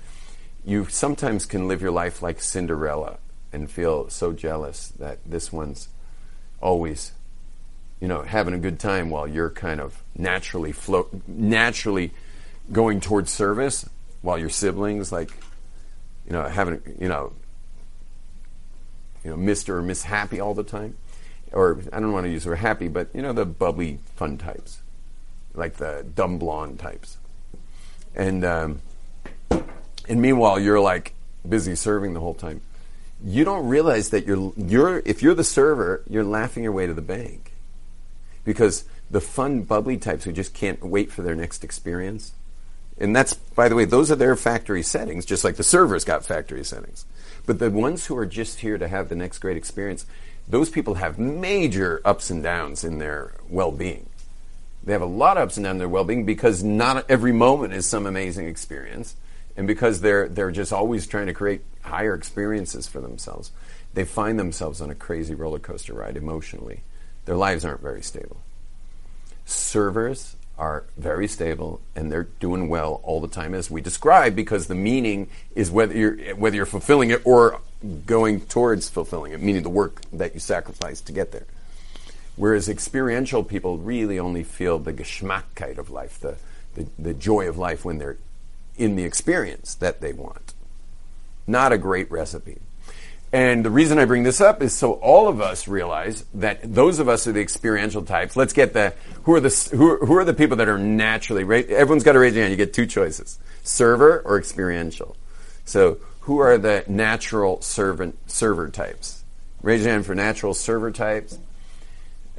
[0.65, 3.19] you sometimes can live your life like Cinderella
[3.53, 5.89] and feel so jealous that this one's
[6.61, 7.13] always
[8.01, 12.13] you know having a good time while you're kind of naturally float naturally
[12.73, 13.89] going towards service
[14.23, 15.31] while your siblings like
[16.27, 17.33] you know having you know
[19.25, 19.71] you know Mr.
[19.71, 20.97] or Miss Happy all the time,
[21.53, 24.37] or I don't want to use the word happy, but you know the bubbly fun
[24.37, 24.83] types,
[25.55, 27.17] like the dumb blonde types,
[28.15, 28.83] and um,
[30.09, 31.15] and meanwhile you're like
[31.49, 32.61] busy serving the whole time.
[33.25, 36.95] You don't realize that you're you're if you're the server, you're laughing your way to
[36.95, 37.53] the bank,
[38.45, 42.33] because the fun bubbly types who just can't wait for their next experience
[42.99, 46.25] and that's, by the way, those are their factory settings, just like the server's got
[46.25, 47.05] factory settings.
[47.47, 50.07] But the ones who are just here to have the next great experience,
[50.47, 54.09] those people have major ups and downs in their well being.
[54.85, 57.33] They have a lot of ups and downs in their well being because not every
[57.33, 59.17] moment is some amazing experience.
[59.57, 63.53] And because they're, they're just always trying to create higher experiences for themselves,
[63.95, 66.83] they find themselves on a crazy roller coaster ride emotionally.
[67.25, 68.39] Their lives aren't very stable.
[69.47, 74.67] Servers are very stable and they're doing well all the time as we describe, because
[74.67, 77.61] the meaning is whether you're whether you're fulfilling it or
[78.07, 81.45] going towards fulfilling it meaning the work that you sacrifice to get there
[82.37, 86.37] whereas experiential people really only feel the geschmackkeit of life the,
[86.77, 88.17] the, the joy of life when they're
[88.77, 90.55] in the experience that they want
[91.47, 92.59] not a great recipe
[93.35, 97.01] and the reason I bring this up is so all of us realize that those
[97.01, 98.37] of us are the experiential types.
[98.37, 101.43] Let's get the who are the who are, who are the people that are naturally.
[101.43, 102.53] Everyone's got to raise hand.
[102.53, 105.17] You get two choices: server or experiential.
[105.65, 109.25] So who are the natural servant server types?
[109.63, 111.37] Raise your hand for natural server types.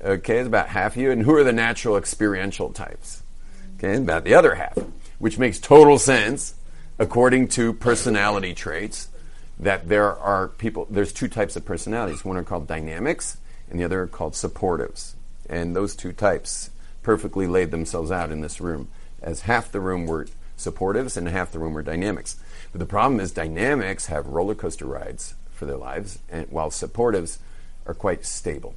[0.01, 1.11] Okay, it's about half of you.
[1.11, 3.21] And who are the natural experiential types?
[3.77, 4.77] Okay, about the other half,
[5.19, 6.55] which makes total sense
[6.97, 9.09] according to personality traits
[9.59, 12.25] that there are people, there's two types of personalities.
[12.25, 13.37] One are called dynamics,
[13.69, 15.13] and the other are called supportives.
[15.49, 16.71] And those two types
[17.03, 18.89] perfectly laid themselves out in this room,
[19.21, 22.37] as half the room were supportives and half the room were dynamics.
[22.71, 27.37] But the problem is, dynamics have roller coaster rides for their lives, and while supportives
[27.85, 28.75] are quite stable.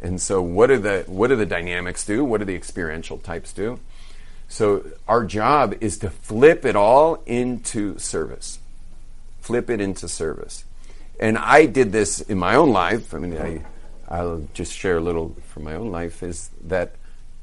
[0.00, 2.24] And so, what do the what do the dynamics do?
[2.24, 3.78] What do the experiential types do?
[4.50, 8.58] So, our job is to flip it all into service
[9.40, 10.64] flip it into service.
[11.18, 13.12] And I did this in my own life.
[13.14, 13.62] I mean, I,
[14.08, 16.94] I'll just share a little from my own life is that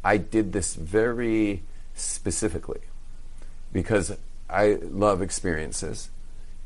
[0.04, 1.64] I did this very
[1.96, 2.80] specifically
[3.74, 4.16] because
[4.50, 6.10] I love experiences.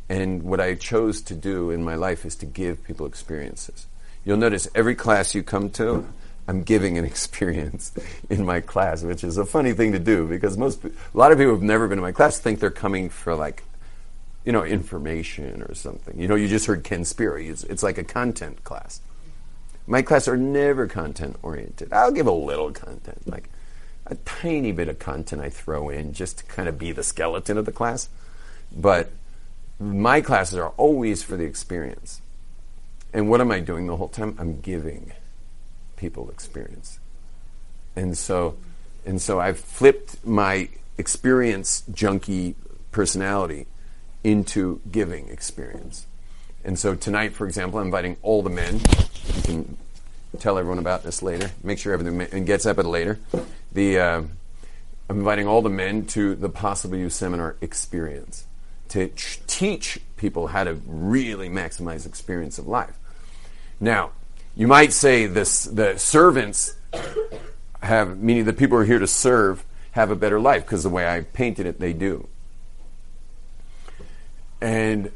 [0.09, 3.87] And what I chose to do in my life is to give people experiences.
[4.23, 6.07] You'll notice every class you come to,
[6.51, 7.93] I'm giving an experience
[8.29, 11.37] in my class, which is a funny thing to do because most, a lot of
[11.37, 13.63] people who've never been to my class think they're coming for like
[14.43, 16.19] you know, information or something.
[16.19, 17.37] You know, you just heard Ken Spiro.
[17.37, 19.01] It's, it's like a content class.
[19.87, 21.93] My classes are never content oriented.
[21.93, 23.49] I'll give a little content, like
[24.07, 27.57] a tiny bit of content I throw in just to kind of be the skeleton
[27.57, 28.09] of the class.
[28.75, 29.11] But
[29.79, 32.21] my classes are always for the experience.
[33.13, 34.35] And what am I doing the whole time?
[34.39, 35.11] I'm giving
[36.01, 36.99] people experience.
[37.95, 38.57] And so
[39.05, 42.55] and so I've flipped my experience junkie
[42.91, 43.67] personality
[44.23, 46.05] into giving experience.
[46.63, 48.79] And so tonight, for example, I'm inviting all the men.
[49.35, 49.77] You can
[50.39, 51.51] tell everyone about this later.
[51.63, 53.19] Make sure everything gets up at later.
[53.71, 54.21] The uh,
[55.09, 58.45] I'm inviting all the men to the Possible You Seminar experience
[58.89, 62.97] to ch- teach people how to really maximize experience of life.
[63.79, 64.11] Now,
[64.55, 66.75] you might say this: the servants
[67.81, 70.89] have, meaning the people who are here to serve, have a better life because the
[70.89, 72.27] way I painted it, they do.
[74.61, 75.11] And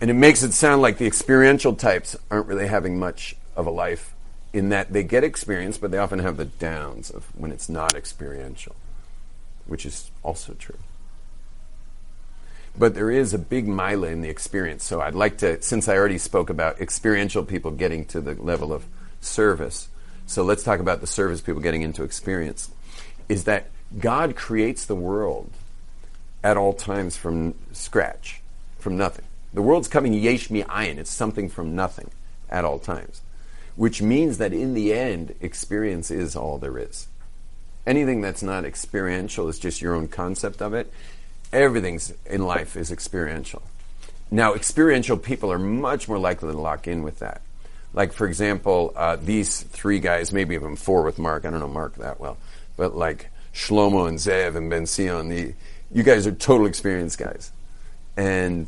[0.00, 3.70] and it makes it sound like the experiential types aren't really having much of a
[3.70, 4.14] life
[4.52, 7.94] in that they get experience, but they often have the downs of when it's not
[7.94, 8.76] experiential,
[9.66, 10.78] which is also true.
[12.76, 14.84] But there is a big mila in the experience.
[14.84, 18.72] So I'd like to, since I already spoke about experiential people getting to the level
[18.72, 18.84] of
[19.20, 19.88] service,
[20.26, 22.70] so let's talk about the service people getting into experience.
[23.28, 25.50] Is that God creates the world
[26.42, 28.42] at all times from scratch,
[28.78, 29.24] from nothing.
[29.52, 30.98] The world's coming yesh mi ayin.
[30.98, 32.10] It's something from nothing
[32.50, 33.22] at all times.
[33.76, 37.08] Which means that in the end, experience is all there is.
[37.86, 40.92] Anything that's not experiential is just your own concept of it.
[41.54, 43.62] Everything in life is experiential.
[44.30, 47.40] Now, experiential people are much more likely to lock in with that.
[47.92, 51.44] Like, for example, uh, these three guys, maybe even four with Mark.
[51.44, 52.36] I don't know Mark that well.
[52.76, 55.54] But like Shlomo and Zev and Ben Sion, the,
[55.92, 57.52] you guys are total experienced guys.
[58.16, 58.66] And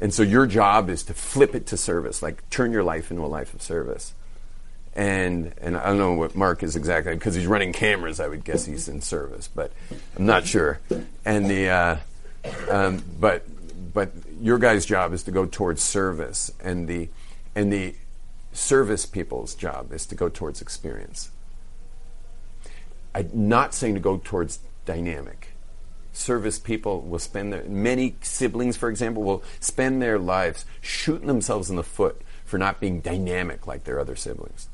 [0.00, 3.24] and so your job is to flip it to service, like turn your life into
[3.24, 4.12] a life of service.
[4.94, 8.18] And and I don't know what Mark is exactly because he's running cameras.
[8.18, 9.70] I would guess he's in service, but
[10.16, 10.80] I'm not sure.
[11.24, 11.96] And the uh,
[12.70, 13.44] um, but
[13.92, 17.08] but your guy's job is to go towards service, and the
[17.54, 17.94] and the
[18.52, 21.30] service people's job is to go towards experience.
[23.14, 25.52] I'm not saying to go towards dynamic.
[26.12, 31.68] Service people will spend their many siblings for example will spend their lives shooting themselves
[31.70, 34.68] in the foot for not being dynamic like their other siblings.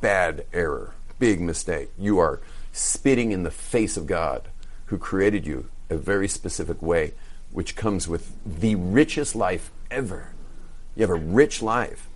[0.00, 0.94] Bad error.
[1.18, 1.90] Big mistake.
[1.98, 2.40] You are
[2.72, 4.48] spitting in the face of god
[4.86, 7.12] who created you a very specific way
[7.52, 10.28] which comes with the richest life ever.
[10.96, 12.08] You have a rich life.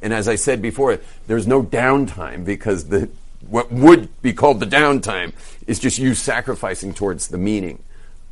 [0.00, 3.08] And as i said before there's no downtime because the
[3.40, 5.32] what would be called the downtime
[5.66, 7.82] is just you sacrificing towards the meaning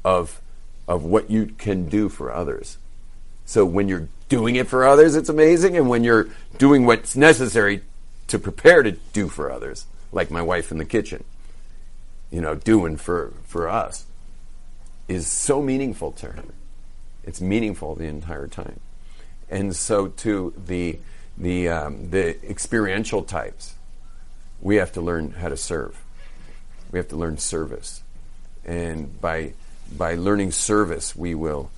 [0.04, 0.40] of
[0.88, 2.78] of what you can do for others.
[3.44, 6.28] So when you're doing it for others, it's amazing, and when you're
[6.59, 7.82] doing what's necessary
[8.28, 11.24] to prepare to do for others, like my wife in the kitchen,
[12.30, 14.06] you know, doing for for us,
[15.09, 16.45] is so meaningful to her.
[17.25, 18.81] It's meaningful the entire time,
[19.51, 20.99] and so to the
[21.37, 23.75] the um, the experiential types
[24.61, 26.03] we have to learn how to serve.
[26.90, 28.03] We have to learn service.
[28.64, 29.53] And by
[29.97, 31.71] by learning service, we will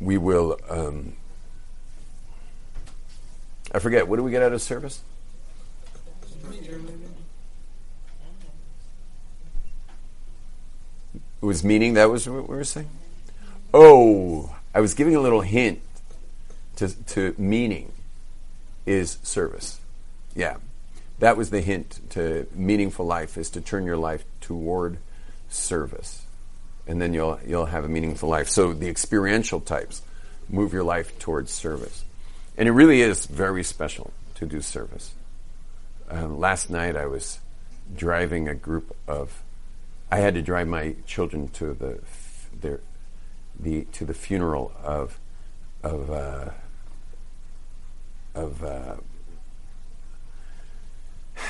[0.00, 1.14] we will um,
[3.72, 5.00] I forget, what do we get out of service?
[11.40, 12.88] It was meaning, that was what we were saying?
[13.72, 15.80] Oh, I was giving a little hint
[16.76, 17.92] to, to meaning
[18.86, 19.80] is service.
[20.34, 20.56] Yeah.
[21.18, 24.98] That was the hint to meaningful life is to turn your life toward
[25.48, 26.22] service.
[26.86, 28.48] And then you'll you'll have a meaningful life.
[28.48, 30.00] So the experiential types
[30.48, 32.04] move your life towards service.
[32.56, 35.12] And it really is very special to do service.
[36.08, 37.40] Um, last night I was
[37.94, 39.42] driving a group of
[40.10, 42.00] I had to drive my children to the
[42.60, 42.80] their
[43.58, 45.18] the to the funeral of
[45.82, 46.50] of uh,
[48.34, 48.96] of uh,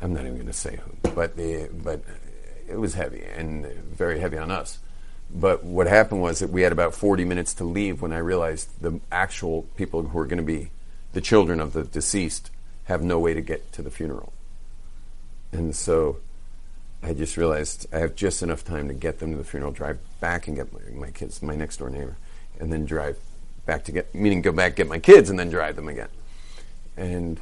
[0.00, 2.02] I'm not even going to say who, but the but
[2.68, 4.78] it was heavy and very heavy on us.
[5.34, 8.68] But what happened was that we had about 40 minutes to leave when I realized
[8.82, 10.70] the actual people who were going to be
[11.14, 12.50] the children of the deceased
[12.84, 14.34] have no way to get to the funeral.
[15.52, 16.18] And so
[17.02, 19.98] I just realized I have just enough time to get them to the funeral, drive
[20.20, 22.16] back and get my, my kids, my next door neighbor,
[22.60, 23.18] and then drive
[23.66, 26.08] back to get, meaning go back, get my kids, and then drive them again.
[26.96, 27.40] And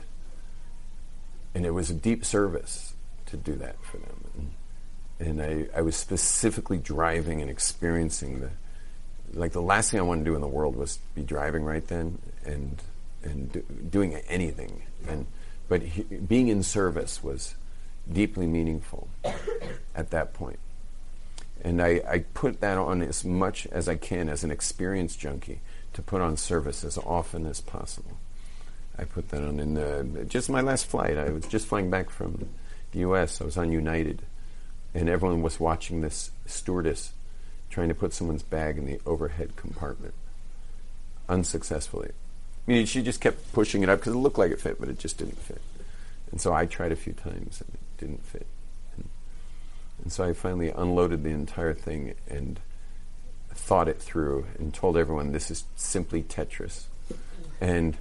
[1.54, 2.94] and it was a deep service
[3.26, 4.52] to do that for them.
[5.18, 8.50] And, I, I was specifically driving and experiencing the,
[9.34, 11.86] like the last thing I wanted to do in the world was be driving right
[11.86, 12.80] then and
[13.22, 14.82] and do, doing anything.
[15.06, 15.26] And
[15.68, 17.54] but he, being in service was
[18.12, 19.08] deeply meaningful
[19.94, 20.58] at that point.
[21.62, 25.60] And I, I put that on as much as I can as an experienced junkie
[25.92, 28.16] to put on service as often as possible.
[28.98, 31.16] I put that on in the, just my last flight.
[31.16, 32.48] I was just flying back from
[32.92, 33.40] the U.S.
[33.40, 34.22] I was on United,
[34.94, 37.12] and everyone was watching this stewardess
[37.70, 40.14] trying to put someone's bag in the overhead compartment,
[41.28, 42.10] unsuccessfully.
[42.66, 44.88] I mean, she just kept pushing it up because it looked like it fit, but
[44.88, 45.62] it just didn't fit.
[46.30, 48.46] And so I tried a few times and didn't fit.
[48.96, 49.08] And,
[50.02, 52.58] and so I finally unloaded the entire thing and
[53.54, 56.84] thought it through and told everyone this is simply Tetris.
[57.60, 57.96] And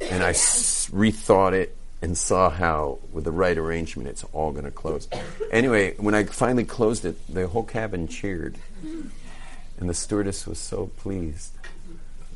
[0.00, 4.64] and I s- rethought it and saw how, with the right arrangement, it's all going
[4.64, 5.08] to close.
[5.50, 10.90] Anyway, when I finally closed it, the whole cabin cheered, and the stewardess was so
[10.98, 11.52] pleased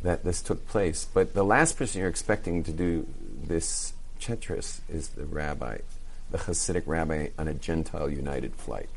[0.02, 1.06] that this took place.
[1.12, 3.06] But the last person you're expecting to do
[3.46, 5.78] this Tetris is the rabbi,
[6.30, 8.88] the Hasidic rabbi on a Gentile United flight.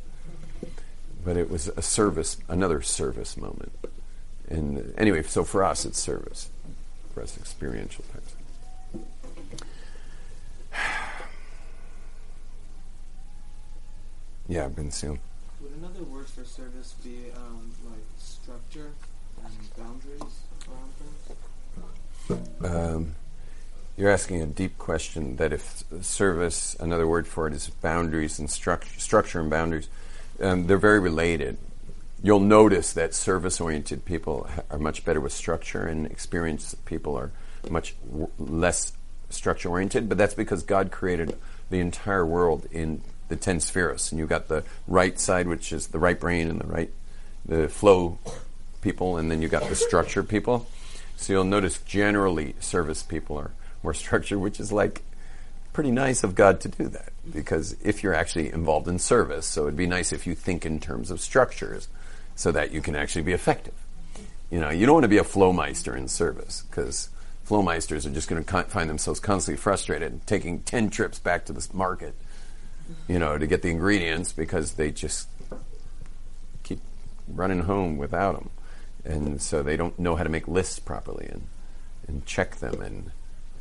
[1.24, 3.72] But it was a service, another service moment.
[4.50, 6.50] And anyway, so for us, it's service.
[7.14, 8.36] For us, experiential types.
[14.48, 15.18] yeah, Ben Seal.
[15.62, 18.92] Would another word for service be um, like structure
[19.44, 21.16] and boundaries around things?
[22.64, 23.16] Um,
[23.96, 28.50] you're asking a deep question that if service, another word for it is boundaries and
[28.50, 29.88] struct- structure and boundaries,
[30.42, 31.58] um, they're very related.
[32.24, 37.32] You'll notice that service oriented people are much better with structure, and experienced people are
[37.70, 38.94] much w- less
[39.30, 41.38] structure oriented, but that's because God created
[41.70, 45.88] the entire world in the ten spheres, and you've got the right side, which is
[45.88, 46.92] the right brain, and the right,
[47.46, 48.18] the flow
[48.82, 50.68] people, and then you've got the structure people.
[51.16, 53.52] So you'll notice generally service people are
[53.84, 55.04] more structured, which is like
[55.74, 59.64] pretty nice of God to do that because if you're actually involved in service, so
[59.64, 61.88] it'd be nice if you think in terms of structures
[62.36, 63.74] so that you can actually be effective.
[64.52, 67.10] You know, you don't want to be a flowmeister in service because
[67.48, 71.68] flowmeisters are just going to find themselves constantly frustrated, taking 10 trips back to the
[71.74, 72.14] market,
[73.08, 75.28] you know, to get the ingredients because they just
[76.62, 76.80] keep
[77.28, 78.50] running home without them.
[79.06, 81.48] And so they don't know how to make lists properly and,
[82.08, 83.12] and check them and,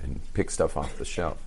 [0.03, 1.39] and pick stuff off the shelf.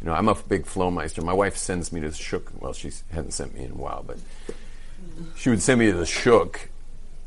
[0.00, 1.22] You know, I'm a big flowmeister.
[1.22, 2.50] My wife sends me to the Shuk.
[2.60, 4.18] Well, she hasn't sent me in a while, but
[5.36, 6.68] she would send me to the Shuk,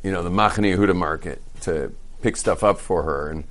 [0.03, 3.29] you know, the Machane Yehuda market to pick stuff up for her.
[3.29, 3.45] And,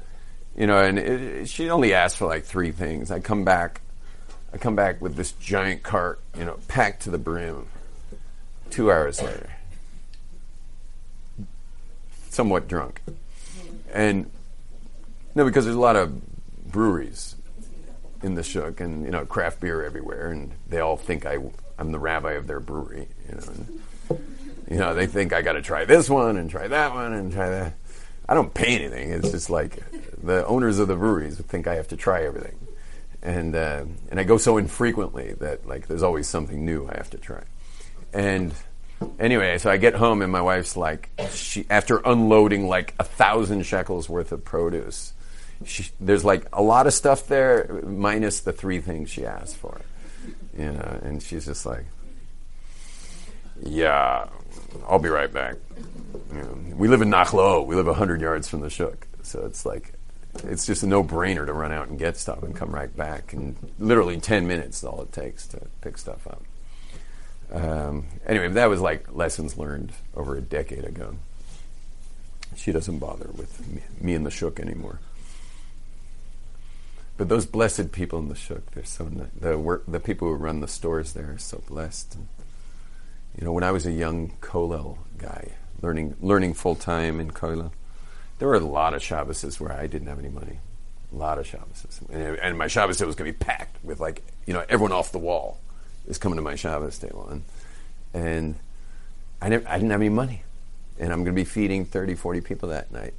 [0.56, 3.10] you know, and it, she only asked for like three things.
[3.10, 3.80] I come back,
[4.52, 7.66] I come back with this giant cart, you know, packed to the brim.
[8.70, 9.50] Two hours later,
[12.30, 13.00] somewhat drunk,
[13.92, 14.28] and
[15.36, 16.20] no, because there's a lot of
[16.74, 17.36] breweries
[18.20, 21.38] in the Shuk, and you know, craft beer everywhere, and they all think I
[21.78, 23.42] I'm the rabbi of their brewery, you know.
[23.46, 23.80] And,
[24.68, 27.32] you know, they think I got to try this one and try that one and
[27.32, 27.74] try that.
[28.28, 29.12] I don't pay anything.
[29.12, 29.78] It's just like
[30.20, 32.58] the owners of the breweries think I have to try everything,
[33.22, 37.10] and uh, and I go so infrequently that like there's always something new I have
[37.10, 37.44] to try.
[38.12, 38.52] And
[39.20, 43.64] anyway, so I get home and my wife's like, she after unloading like a thousand
[43.64, 45.13] shekels worth of produce,
[45.64, 49.80] she, there's like a lot of stuff there minus the three things she asked for,
[50.56, 51.84] you know, and she's just like,
[53.62, 54.26] yeah,
[54.88, 55.56] I'll be right back.
[56.32, 57.66] You know, we live in Nachlaot.
[57.66, 59.06] We live 100 yards from the Shuk.
[59.22, 59.92] So it's like,
[60.44, 63.32] it's just a no brainer to run out and get stuff and come right back.
[63.32, 66.42] And literally 10 minutes is all it takes to pick stuff up.
[67.52, 71.16] Um, anyway, that was like lessons learned over a decade ago.
[72.56, 75.00] She doesn't bother with me, me and the Shuk anymore.
[77.16, 80.60] But those blessed people in the Shuk, they're so the work, the people who run
[80.60, 82.16] the stores there are so blessed.
[82.16, 82.28] And,
[83.38, 87.70] you know, when I was a young Kollel guy, learning learning full time in Kollel,
[88.38, 90.58] there were a lot of Shabbases where I didn't have any money.
[91.12, 92.00] A lot of Shabbases.
[92.10, 94.90] And, and my Shabbos table was going to be packed with, like, you know, everyone
[94.90, 95.60] off the wall
[96.08, 97.28] is coming to my Shabbos table.
[97.30, 97.42] And,
[98.12, 98.56] and
[99.40, 100.42] I, never, I didn't have any money.
[100.98, 103.14] And I'm going to be feeding 30, 40 people that night.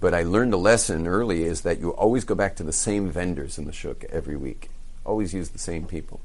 [0.00, 3.10] But I learned a lesson early is that you always go back to the same
[3.10, 4.70] vendors in the shuk every week.
[5.04, 6.20] Always use the same people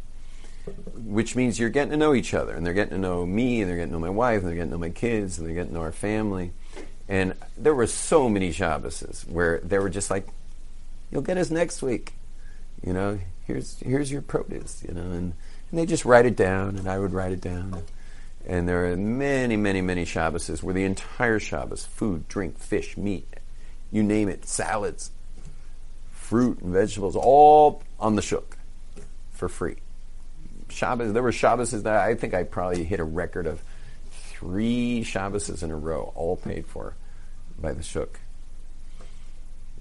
[1.06, 3.70] which means you're getting to know each other, and they're getting to know me, and
[3.70, 5.56] they're getting to know my wife, and they're getting to know my kids, and they're
[5.56, 6.52] getting to know our family.
[7.10, 10.28] And there were so many Shabbases where they were just like,
[11.12, 12.14] "You'll get us next week,"
[12.86, 13.20] you know.
[13.46, 15.34] Here's here's your produce, you know, and,
[15.70, 17.84] and they just write it down, and I would write it down.
[18.46, 23.28] And there are many, many, many Shabbases where the entire Shabbos, food, drink, fish, meat,
[23.94, 25.12] you name it, salads,
[26.12, 28.58] fruit and vegetables, all on the shuk
[29.32, 29.78] for free.
[30.68, 33.62] Shabbos, there were Shabbases that I think I probably hit a record of
[34.12, 36.96] three Shabbases in a row, all paid for
[37.60, 38.20] by the Shuk.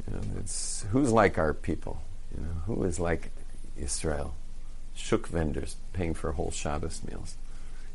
[0.06, 2.02] You know, it's who's like our people.
[2.34, 3.30] You know, who is like
[3.76, 4.34] Israel?
[4.94, 7.36] Shuk vendors paying for whole Shabbos meals,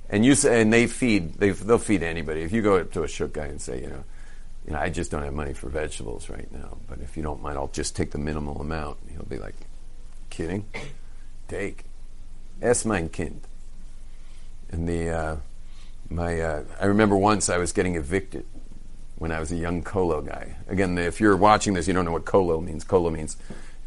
[0.10, 2.42] and you say, and they feed they they'll feed anybody.
[2.42, 4.04] If you go up to a Shuk guy and say, you know,
[4.68, 6.78] you know, I just don't have money for vegetables right now.
[6.88, 8.98] But if you don't mind, I'll just take the minimal amount.
[9.10, 9.56] He'll be like,
[10.30, 10.66] kidding?
[11.48, 11.86] Take.
[12.62, 13.42] Es mein Kind.
[14.70, 15.36] And the, uh,
[16.10, 18.46] my, uh, I remember once I was getting evicted
[19.18, 20.58] when I was a young Kollel guy.
[20.68, 22.84] Again, if you're watching this, you don't know what Kollel means.
[22.84, 23.38] Kollel means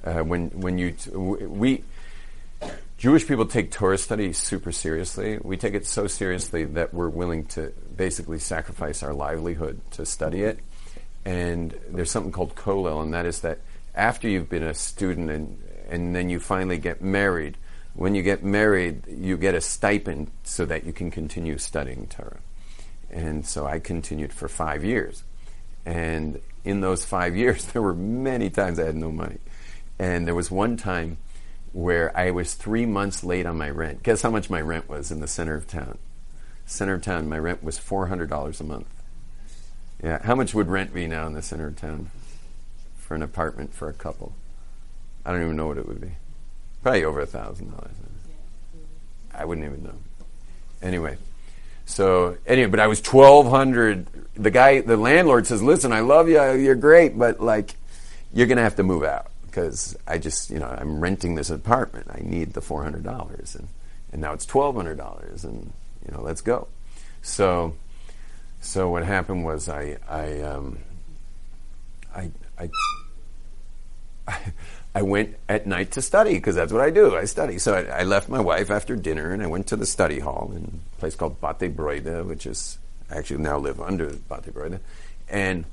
[0.03, 1.85] uh, when, when you, t- we,
[2.97, 5.39] Jewish people take Torah study super seriously.
[5.43, 10.43] We take it so seriously that we're willing to basically sacrifice our livelihood to study
[10.43, 10.59] it.
[11.25, 13.59] And there's something called kollel, and that is that
[13.95, 17.57] after you've been a student and, and then you finally get married,
[17.95, 22.41] when you get married, you get a stipend so that you can continue studying Torah.
[23.11, 25.25] And so I continued for five years.
[25.85, 29.39] And in those five years, there were many times I had no money.
[29.99, 31.19] And there was one time
[31.73, 34.03] where I was three months late on my rent.
[34.03, 35.99] Guess how much my rent was in the center of town?
[36.67, 39.00] Center of town, my rent was $400 a month.
[40.03, 42.11] Yeah, how much would rent be now in the center of town
[42.99, 44.33] for an apartment for a couple?
[45.25, 46.13] I don't even know what it would be.
[46.83, 47.93] Probably over a thousand dollars.
[49.35, 49.95] I wouldn't even know.
[50.83, 51.19] Anyway,
[51.85, 54.07] so anyway, but I was twelve hundred.
[54.35, 56.43] The guy, the landlord says, "Listen, I love you.
[56.53, 57.75] You're great, but like,
[58.33, 62.07] you're gonna have to move out because I just, you know, I'm renting this apartment.
[62.11, 63.69] I need the four hundred dollars, and
[64.13, 65.73] and now it's twelve hundred dollars, and
[66.07, 66.69] you know, let's go."
[67.23, 67.75] So
[68.61, 70.79] so what happened was I I um,
[72.15, 72.71] I, I
[74.95, 77.17] I went at night to study because that's what I do.
[77.17, 77.59] I study.
[77.59, 80.53] So I, I, left my wife after dinner and I went to the study hall
[80.55, 84.81] in a place called Bate Broida, which is I actually now live under Bate Broida,
[85.29, 85.65] and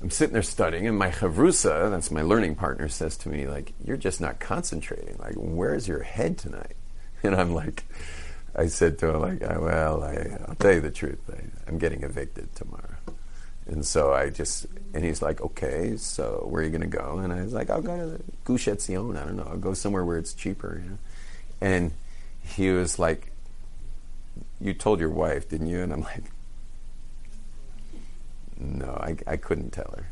[0.00, 3.72] I'm sitting there studying, and my chavrusa, that's my learning partner, says to me like,
[3.84, 5.16] "You're just not concentrating.
[5.18, 6.74] Like, where's your head tonight?"
[7.22, 7.84] And I'm like.
[8.58, 11.20] I said to him, like, well, I, will tell you the truth.
[11.30, 12.96] I, am getting evicted tomorrow.
[13.68, 17.18] And so I just, and he's like, okay, so where are you going to go?
[17.18, 19.16] And I was like, I'll go to Gush Etzion.
[19.16, 19.46] I don't know.
[19.48, 20.80] I'll go somewhere where it's cheaper.
[20.82, 20.98] You know?
[21.60, 21.92] And
[22.42, 23.30] he was like,
[24.60, 25.80] you told your wife, didn't you?
[25.80, 26.24] And I'm like,
[28.58, 30.08] no, I, I couldn't tell her.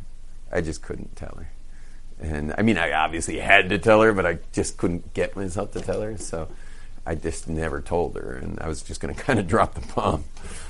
[0.53, 1.49] I just couldn't tell her.
[2.20, 5.72] And I mean, I obviously had to tell her, but I just couldn't get myself
[5.72, 6.16] to tell her.
[6.16, 6.49] So
[7.07, 9.93] I just never told her, and I was just going to kind of drop the
[9.95, 10.25] bomb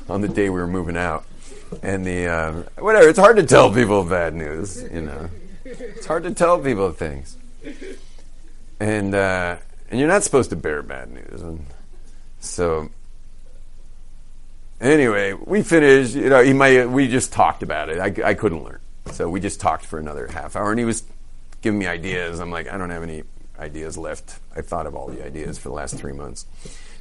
[0.08, 1.24] on the day we were moving out.
[1.82, 5.30] And the uh, whatever, it's hard to tell people bad news, you know.
[5.64, 7.36] It's hard to tell people things,
[8.78, 9.56] and uh,
[9.90, 11.42] and you're not supposed to bear bad news.
[11.42, 11.66] And
[12.38, 12.88] so
[14.80, 16.14] anyway, we finished.
[16.14, 16.88] You know, he might.
[16.88, 17.98] We just talked about it.
[17.98, 18.80] I, I couldn't learn,
[19.10, 21.02] so we just talked for another half hour, and he was
[21.62, 22.38] giving me ideas.
[22.38, 23.24] I'm like, I don't have any
[23.58, 24.38] ideas left.
[24.54, 26.46] I thought of all the ideas for the last three months.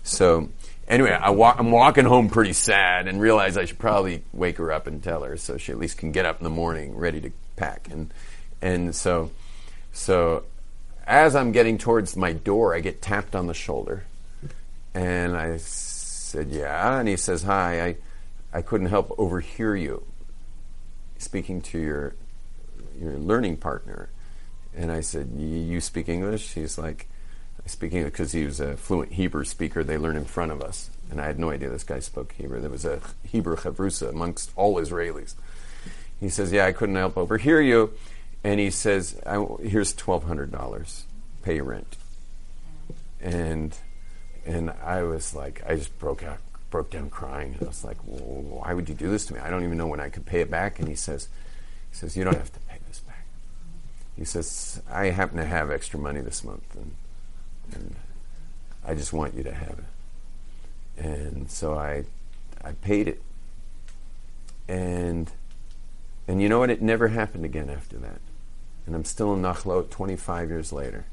[0.03, 0.49] So
[0.87, 4.71] anyway, I walk, I'm walking home pretty sad and realize I should probably wake her
[4.71, 7.21] up and tell her so she at least can get up in the morning ready
[7.21, 7.87] to pack.
[7.89, 8.13] And
[8.61, 9.31] and so
[9.91, 10.43] so
[11.07, 14.03] as I'm getting towards my door, I get tapped on the shoulder,
[14.93, 17.95] and I said, "Yeah," and he says, "Hi, I
[18.53, 20.03] I couldn't help overhear you
[21.17, 22.15] speaking to your
[22.99, 24.09] your learning partner."
[24.75, 27.07] And I said, "You speak English?" He's like,
[27.63, 29.83] "I speak English," because he was a fluent Hebrew speaker.
[29.83, 32.59] They learn in front of us, and I had no idea this guy spoke Hebrew.
[32.59, 35.35] There was a Hebrew chavrusa amongst all Israelis.
[36.19, 37.93] He says, "Yeah, I couldn't help overhear you,"
[38.43, 39.15] and he says,
[39.61, 41.05] "Here's twelve hundred dollars.
[41.41, 41.95] Pay your rent."
[43.21, 43.75] And
[44.45, 48.19] and I was like, I just broke out, broke down crying, I was like, well,
[48.19, 49.39] "Why would you do this to me?
[49.39, 51.29] I don't even know when I could pay it back." And he says,
[51.91, 52.77] "He says you don't have to pay
[54.17, 56.95] he says, I happen to have extra money this month, and,
[57.73, 57.95] and
[58.85, 61.03] I just want you to have it.
[61.03, 62.05] And so I,
[62.63, 63.21] I paid it.
[64.67, 65.31] And,
[66.27, 66.69] and you know what?
[66.69, 68.21] It never happened again after that.
[68.85, 71.05] And I'm still in Nachlaot 25 years later.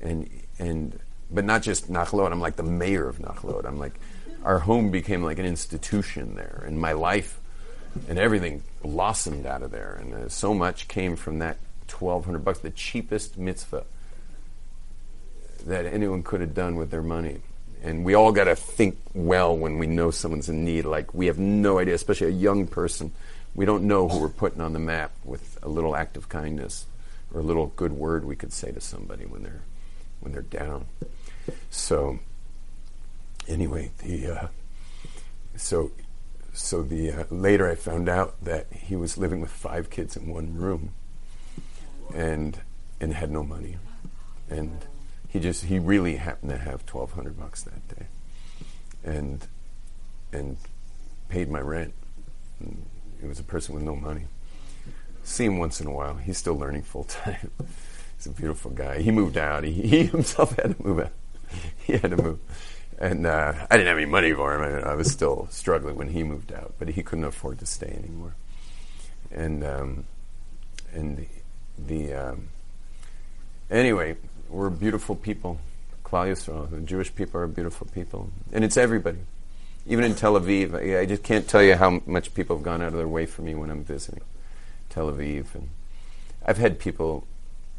[0.00, 0.28] And,
[0.58, 0.98] and,
[1.30, 3.66] but not just Nachlaot, I'm like the mayor of Nachlaot.
[3.66, 3.98] I'm like,
[4.44, 6.62] our home became like an institution there.
[6.66, 7.40] And my life
[8.08, 9.98] and everything blossomed out of there.
[10.00, 11.56] And uh, so much came from that
[11.90, 13.84] 1200 bucks, the cheapest mitzvah
[15.66, 17.38] that anyone could have done with their money.
[17.82, 20.84] And we all got to think well when we know someone's in need.
[20.84, 23.12] Like, we have no idea, especially a young person.
[23.54, 26.86] We don't know who we're putting on the map with a little act of kindness
[27.32, 29.62] or a little good word we could say to somebody when they're
[30.20, 30.86] when they're down.
[31.70, 32.18] So,
[33.46, 34.46] anyway, the uh,
[35.56, 35.92] so
[36.54, 40.28] so the uh, later I found out that he was living with five kids in
[40.28, 40.92] one room
[42.12, 42.60] and
[43.00, 43.76] and had no money,
[44.48, 44.84] and
[45.28, 48.06] he just he really happened to have twelve hundred bucks that day,
[49.04, 49.46] and
[50.32, 50.56] and
[51.28, 51.94] paid my rent.
[52.60, 52.86] And
[53.22, 54.26] it was a person with no money,
[55.22, 56.14] see him once in a while.
[56.16, 57.50] He's still learning full time.
[58.16, 59.00] He's a beautiful guy.
[59.02, 59.64] He moved out.
[59.64, 61.12] He, he himself had to move out.
[61.84, 62.38] He had to move.
[62.98, 64.62] And uh, I didn't have any money for him.
[64.62, 67.88] I, I, was still struggling when he moved out, but he couldn't afford to stay
[67.88, 68.34] anymore.
[69.30, 70.04] And um,
[70.92, 71.26] and
[71.78, 72.48] the, um,
[73.70, 74.16] anyway,
[74.48, 75.58] we're beautiful people.
[76.04, 79.18] Klal Yisrael, the Jewish people are beautiful people, and it's everybody.
[79.86, 82.80] Even in Tel Aviv, I, I just can't tell you how much people have gone
[82.80, 84.22] out of their way for me when I'm visiting
[84.90, 85.70] Tel Aviv, and
[86.44, 87.26] I've had people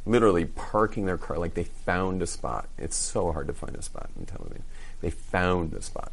[0.06, 2.68] literally parking their car like they found a spot.
[2.78, 4.62] It's so hard to find a spot in Tel Aviv
[5.06, 6.12] they found the spot,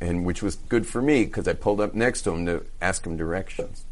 [0.00, 3.02] and which was good for me because I pulled up next to them to ask
[3.02, 3.84] them directions.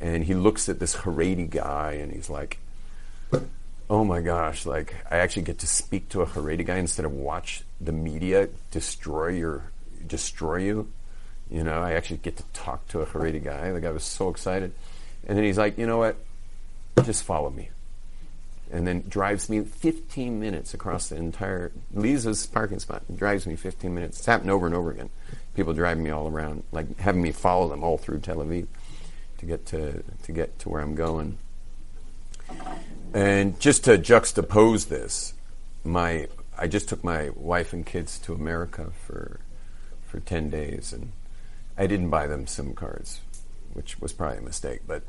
[0.00, 2.58] And he looks at this Haredi guy, and he's like,
[3.88, 4.66] "Oh my gosh!
[4.66, 8.48] Like I actually get to speak to a Haredi guy instead of watch the media
[8.70, 9.70] destroy your
[10.06, 10.90] destroy you."
[11.50, 13.70] You know, I actually get to talk to a Haredi guy.
[13.70, 14.72] The guy was so excited.
[15.26, 16.16] And then he's like, you know what?
[17.04, 17.70] Just follow me
[18.72, 23.02] and then drives me 15 minutes across the entire Lisa's parking spot.
[23.14, 24.18] Drives me 15 minutes.
[24.18, 25.10] It's happened over and over again.
[25.54, 28.66] People driving me all around, like having me follow them all through Tel Aviv
[29.38, 31.38] to get to to get to where I'm going.
[33.12, 35.34] And just to juxtapose this,
[35.84, 36.28] my
[36.58, 39.40] I just took my wife and kids to America for
[40.06, 41.12] for 10 days, and
[41.76, 43.20] I didn't buy them SIM cards,
[43.72, 45.02] which was probably a mistake, but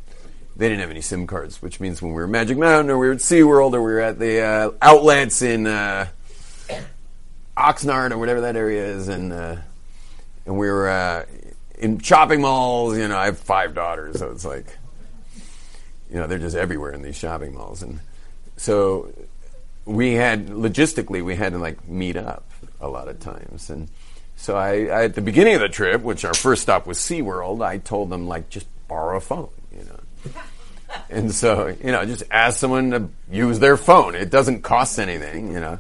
[0.56, 2.98] they didn't have any SIM cards, which means when we were at Magic Mountain or
[2.98, 6.08] we were at SeaWorld or we were at the uh, outlets in uh,
[7.56, 9.58] Oxnard or whatever that area is, and uh,
[10.46, 11.26] and we were uh,
[11.78, 12.98] in shopping malls.
[12.98, 14.78] You know, I have five daughters, so it's like,
[16.12, 18.00] you know, they're just everywhere in these shopping malls, and
[18.58, 19.12] so
[19.86, 22.50] we had logistically we had to like meet up
[22.82, 23.90] a lot of times, and
[24.36, 27.66] so I, I at the beginning of the trip, which our first stop was SeaWorld,
[27.66, 30.00] I told them like just borrow a phone, you know
[31.10, 34.16] and so, you know, just ask someone to use their phone.
[34.16, 35.80] It doesn't cost anything, you know.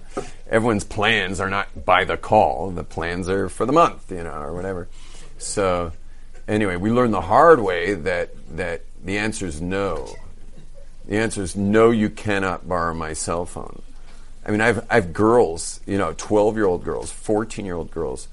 [0.49, 2.71] Everyone's plans are not by the call.
[2.71, 4.87] The plans are for the month, you know, or whatever.
[5.37, 5.91] So,
[6.47, 10.15] anyway, we learned the hard way that that the answer is no.
[11.05, 11.91] The answer is no.
[11.91, 13.81] You cannot borrow my cell phone.
[14.45, 18.27] I mean, I've I've girls, you know, twelve year old girls, fourteen year old girls,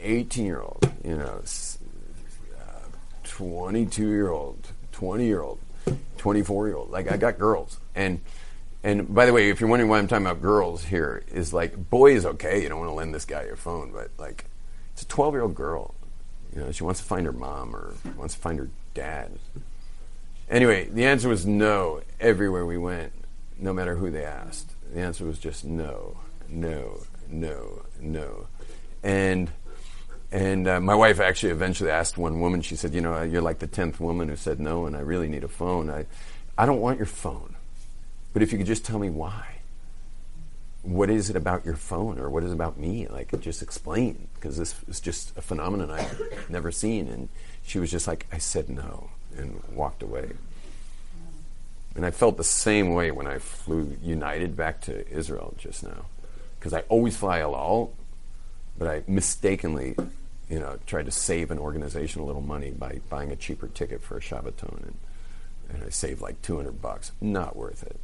[0.00, 1.42] eighteen year old, you know,
[2.58, 2.86] uh,
[3.22, 4.68] twenty two year old
[5.00, 5.58] 20 year old,
[6.18, 6.90] 24 year old.
[6.90, 7.78] Like I got girls.
[7.94, 8.20] And
[8.82, 11.90] and by the way, if you're wondering why I'm talking about girls here, is like
[11.90, 12.62] boy is okay.
[12.62, 14.44] You don't want to lend this guy your phone, but like
[15.00, 15.94] it's a 12 year old girl.
[16.54, 19.30] You know, she wants to find her mom or wants to find her dad.
[20.50, 23.12] Anyway, the answer was no everywhere we went,
[23.58, 24.72] no matter who they asked.
[24.92, 26.18] The answer was just no,
[26.50, 28.46] no, no, no.
[29.02, 29.50] And
[30.32, 33.60] and uh, my wife actually eventually asked one woman, she said, You know, you're like
[33.60, 35.88] the 10th woman who said no, and I really need a phone.
[35.88, 36.04] I,
[36.58, 37.56] I don't want your phone.
[38.34, 39.59] But if you could just tell me why.
[40.82, 43.06] What is it about your phone or what is it about me?
[43.06, 47.08] Like, just explain, because this is just a phenomenon I've never seen.
[47.08, 47.28] And
[47.62, 50.30] she was just like, I said no, and walked away.
[51.94, 56.06] And I felt the same way when I flew United back to Israel just now.
[56.58, 57.92] Because I always fly El Al,
[58.78, 59.96] but I mistakenly
[60.50, 64.02] you know, tried to save an organization a little money by buying a cheaper ticket
[64.02, 64.96] for a Shabbaton, and,
[65.72, 67.12] and I saved like 200 bucks.
[67.20, 67.98] Not worth it.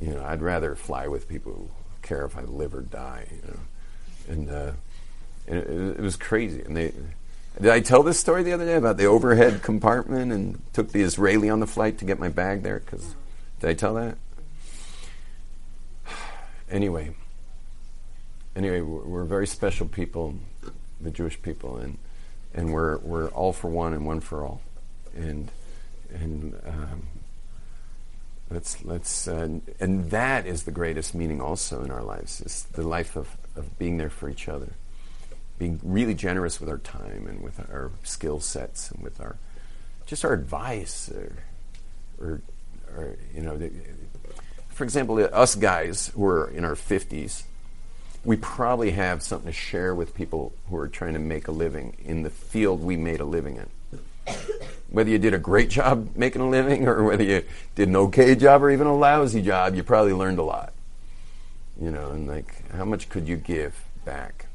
[0.00, 1.70] You know, I'd rather fly with people who
[2.08, 3.26] care if I live or die.
[3.30, 3.58] You know,
[4.28, 4.72] and, uh,
[5.46, 6.62] and it, it was crazy.
[6.62, 6.92] And they
[7.60, 11.02] did I tell this story the other day about the overhead compartment and took the
[11.02, 12.78] Israeli on the flight to get my bag there?
[12.78, 13.14] Because
[13.60, 14.16] did I tell that?
[16.70, 17.14] Anyway,
[18.54, 20.34] anyway, we're, we're very special people
[21.00, 21.98] the Jewish people, and
[22.54, 24.60] and we're we're all for one and one for all,
[25.14, 25.50] and
[26.12, 27.06] and um,
[28.50, 29.48] let's let's uh,
[29.80, 33.78] and that is the greatest meaning also in our lives is the life of, of
[33.78, 34.72] being there for each other,
[35.58, 39.36] being really generous with our time and with our skill sets and with our
[40.06, 41.32] just our advice or
[42.20, 42.42] or,
[42.96, 43.56] or you know.
[43.56, 43.70] The,
[44.70, 47.42] for example, us guys who are in our 50s,
[48.24, 51.96] we probably have something to share with people who are trying to make a living
[52.04, 54.36] in the field we made a living in.
[54.90, 58.34] Whether you did a great job making a living or whether you did an okay
[58.34, 60.72] job or even a lousy job, you probably learned a lot.
[61.80, 63.74] You know, and like, how much could you give
[64.04, 64.46] back?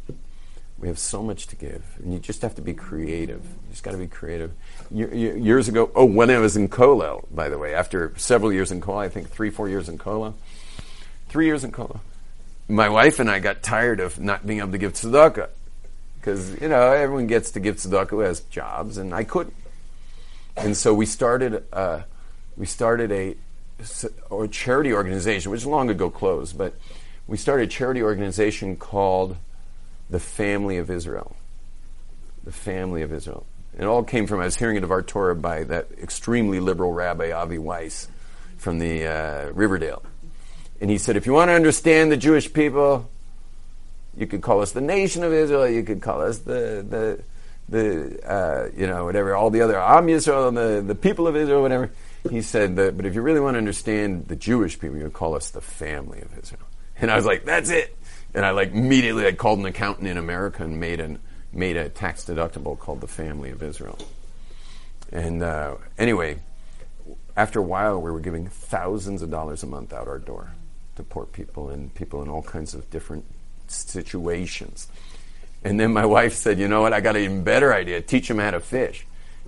[0.77, 3.41] We have so much to give, and you just have to be creative.
[3.41, 4.51] You just got to be creative.
[4.91, 8.81] Years ago, oh, when I was in Kollel, by the way, after several years in
[8.81, 10.33] Kollel, I think three, four years in Kollel,
[11.29, 12.01] three years in Kollel,
[12.67, 15.49] my wife and I got tired of not being able to give tzedakah
[16.19, 19.55] because you know everyone gets to give tzedakah who has jobs, and I couldn't.
[20.55, 22.01] And so we started uh,
[22.57, 23.35] we started a
[24.29, 26.75] or charity organization, which long ago closed, but
[27.27, 29.37] we started a charity organization called
[30.09, 31.35] the Family of Israel.
[32.43, 33.45] The Family of Israel.
[33.77, 36.93] It all came from I was hearing it of our Torah by that extremely liberal
[36.93, 38.07] Rabbi Avi Weiss
[38.57, 40.03] from the uh, Riverdale,
[40.79, 43.09] and he said, if you want to understand the Jewish people,
[44.15, 45.67] you could call us the nation of Israel.
[45.67, 47.23] You could call us the the
[47.69, 51.61] the uh, you know whatever all the other Am Yisrael, the the people of Israel,
[51.61, 51.91] whatever.
[52.29, 55.35] He said that, but if you really want to understand the Jewish people, you call
[55.35, 56.63] us the family of Israel.
[56.97, 57.97] And I was like, that's it.
[58.33, 61.19] And I like immediately I called an accountant in America and made an
[61.51, 63.97] made a tax deductible called the family of Israel.
[65.11, 66.39] And uh, anyway,
[67.37, 70.51] after a while, we were giving thousands of dollars a month out our door
[70.95, 73.25] to poor people and people in all kinds of different
[73.67, 74.87] situations.
[75.63, 76.93] And then my wife said, "You know what?
[76.93, 78.01] I got an even better idea.
[78.01, 79.05] Teach them how to fish."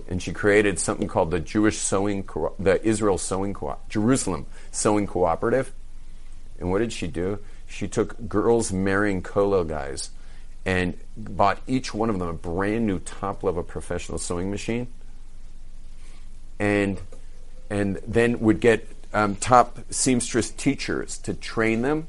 [0.08, 5.06] And she created something called the Jewish Sewing, Co- the Israel Sewing, Co- Jerusalem Sewing
[5.06, 5.72] Cooperative.
[6.58, 7.38] And what did she do?
[7.66, 10.10] She took girls marrying Kollel guys
[10.64, 14.88] and bought each one of them a brand new top level professional sewing machine.
[16.58, 17.00] And
[17.68, 22.06] and then would get um, top seamstress teachers to train them,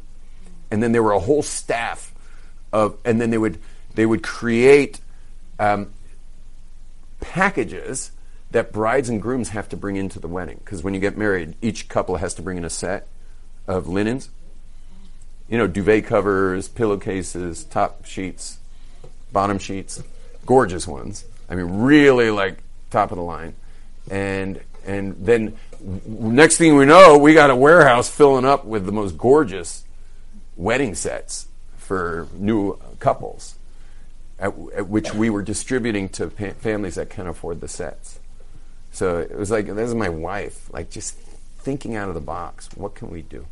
[0.70, 2.14] and then there were a whole staff
[2.72, 3.60] of, and then they would
[3.98, 5.02] they would create
[5.58, 5.92] um,
[7.20, 8.12] packages
[8.52, 10.62] that brides and grooms have to bring into the wedding.
[10.64, 13.08] Because when you get married, each couple has to bring in a set
[13.68, 14.30] of linens,
[15.50, 18.60] you know, duvet covers, pillowcases, top sheets,
[19.34, 20.04] bottom sheets,
[20.46, 21.26] gorgeous ones.
[21.50, 22.60] I mean, really like
[22.92, 23.56] top of the line,
[24.12, 25.58] and and then
[26.06, 29.86] next thing we know, we got a warehouse filling up with the most gorgeous
[30.56, 33.56] wedding sets for new couples,
[34.40, 38.20] at, at which we were distributing to pa- families that can't afford the sets.
[38.92, 41.16] So it was like this is my wife, like just
[41.60, 42.70] thinking out of the box.
[42.76, 43.46] What can we do?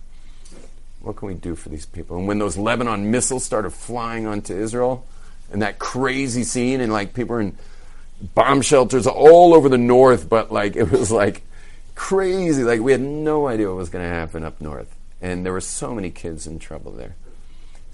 [1.02, 2.18] What can we do for these people?
[2.18, 5.06] And when those Lebanon missiles started flying onto Israel,
[5.52, 7.56] and that crazy scene, and like people in
[8.34, 11.44] bomb shelters all over the north, but like it was like
[11.94, 12.64] crazy.
[12.64, 15.62] Like we had no idea what was going to happen up north, and there were
[15.62, 17.16] so many kids in trouble there.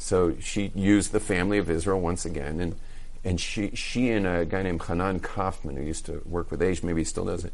[0.01, 2.75] So she used the family of Israel once again, and
[3.23, 6.81] and she she and a guy named Hanan Kaufman, who used to work with Age,
[6.81, 7.53] maybe he still does it.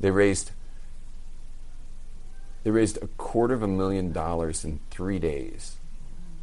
[0.00, 0.50] They raised
[2.64, 5.76] they raised a quarter of a million dollars in three days,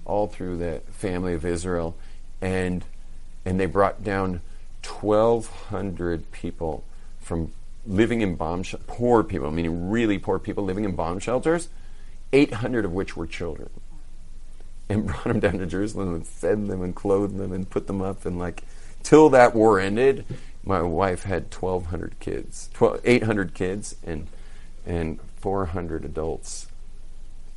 [0.06, 1.98] all through the family of Israel,
[2.40, 2.86] and
[3.44, 4.40] and they brought down
[4.82, 6.86] twelve hundred people
[7.20, 7.52] from
[7.86, 11.68] living in bomb sh- poor people, meaning really poor people living in bomb shelters,
[12.32, 13.70] eight hundred of which were children
[14.90, 18.02] and brought them down to Jerusalem and fed them and clothed them and put them
[18.02, 18.64] up and like
[19.04, 20.26] till that war ended,
[20.64, 24.28] my wife had 1,200 kids, 12, 800 kids and
[24.86, 26.68] and 400 adults.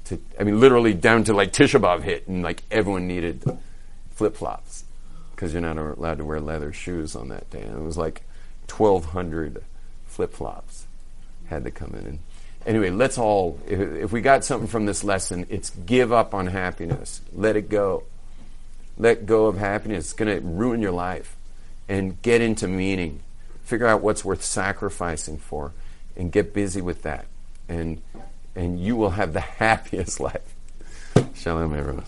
[0.07, 3.43] To I mean, literally down to like Tisha B'av hit and like everyone needed
[4.11, 4.85] flip flops
[5.35, 7.63] because you're not allowed to wear leather shoes on that day.
[7.63, 8.23] And it was like
[8.69, 9.65] 1,200
[10.07, 10.87] flip flops
[11.47, 12.19] had to come in and
[12.67, 16.47] anyway, let's all, if, if, we got something from this lesson, it's give up on
[16.47, 17.21] happiness.
[17.33, 18.05] Let it go.
[18.99, 20.05] Let go of happiness.
[20.05, 21.37] It's going to ruin your life.
[21.89, 23.21] And get into meaning.
[23.65, 25.73] Figure out what's worth sacrificing for
[26.17, 27.27] and get busy with that.
[27.69, 28.01] And,
[28.55, 30.55] and you will have the happiest life.
[31.35, 32.05] Shalom, everyone.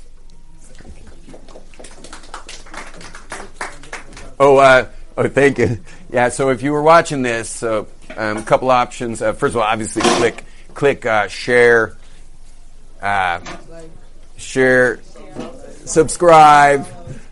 [4.39, 5.79] Oh, uh, oh, thank you.
[6.11, 9.23] Yeah, so if you were watching this, so um, a couple options.
[9.23, 10.45] Uh, first of all, obviously, click
[10.75, 11.97] click uh, share,
[13.01, 13.41] uh,
[14.37, 15.01] share,
[15.85, 16.87] subscribe,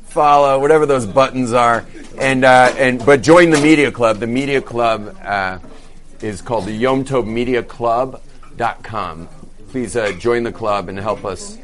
[0.07, 1.85] follow, whatever those buttons are,
[2.19, 4.19] and uh, and but join the media club.
[4.19, 5.59] The media club uh,
[6.21, 9.29] is called the Yom Tov Media Club.com.
[9.69, 11.59] Please uh, join the club and help us.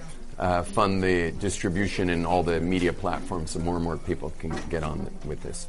[0.72, 4.82] Fund the distribution in all the media platforms so more and more people can get
[4.82, 5.68] on with this.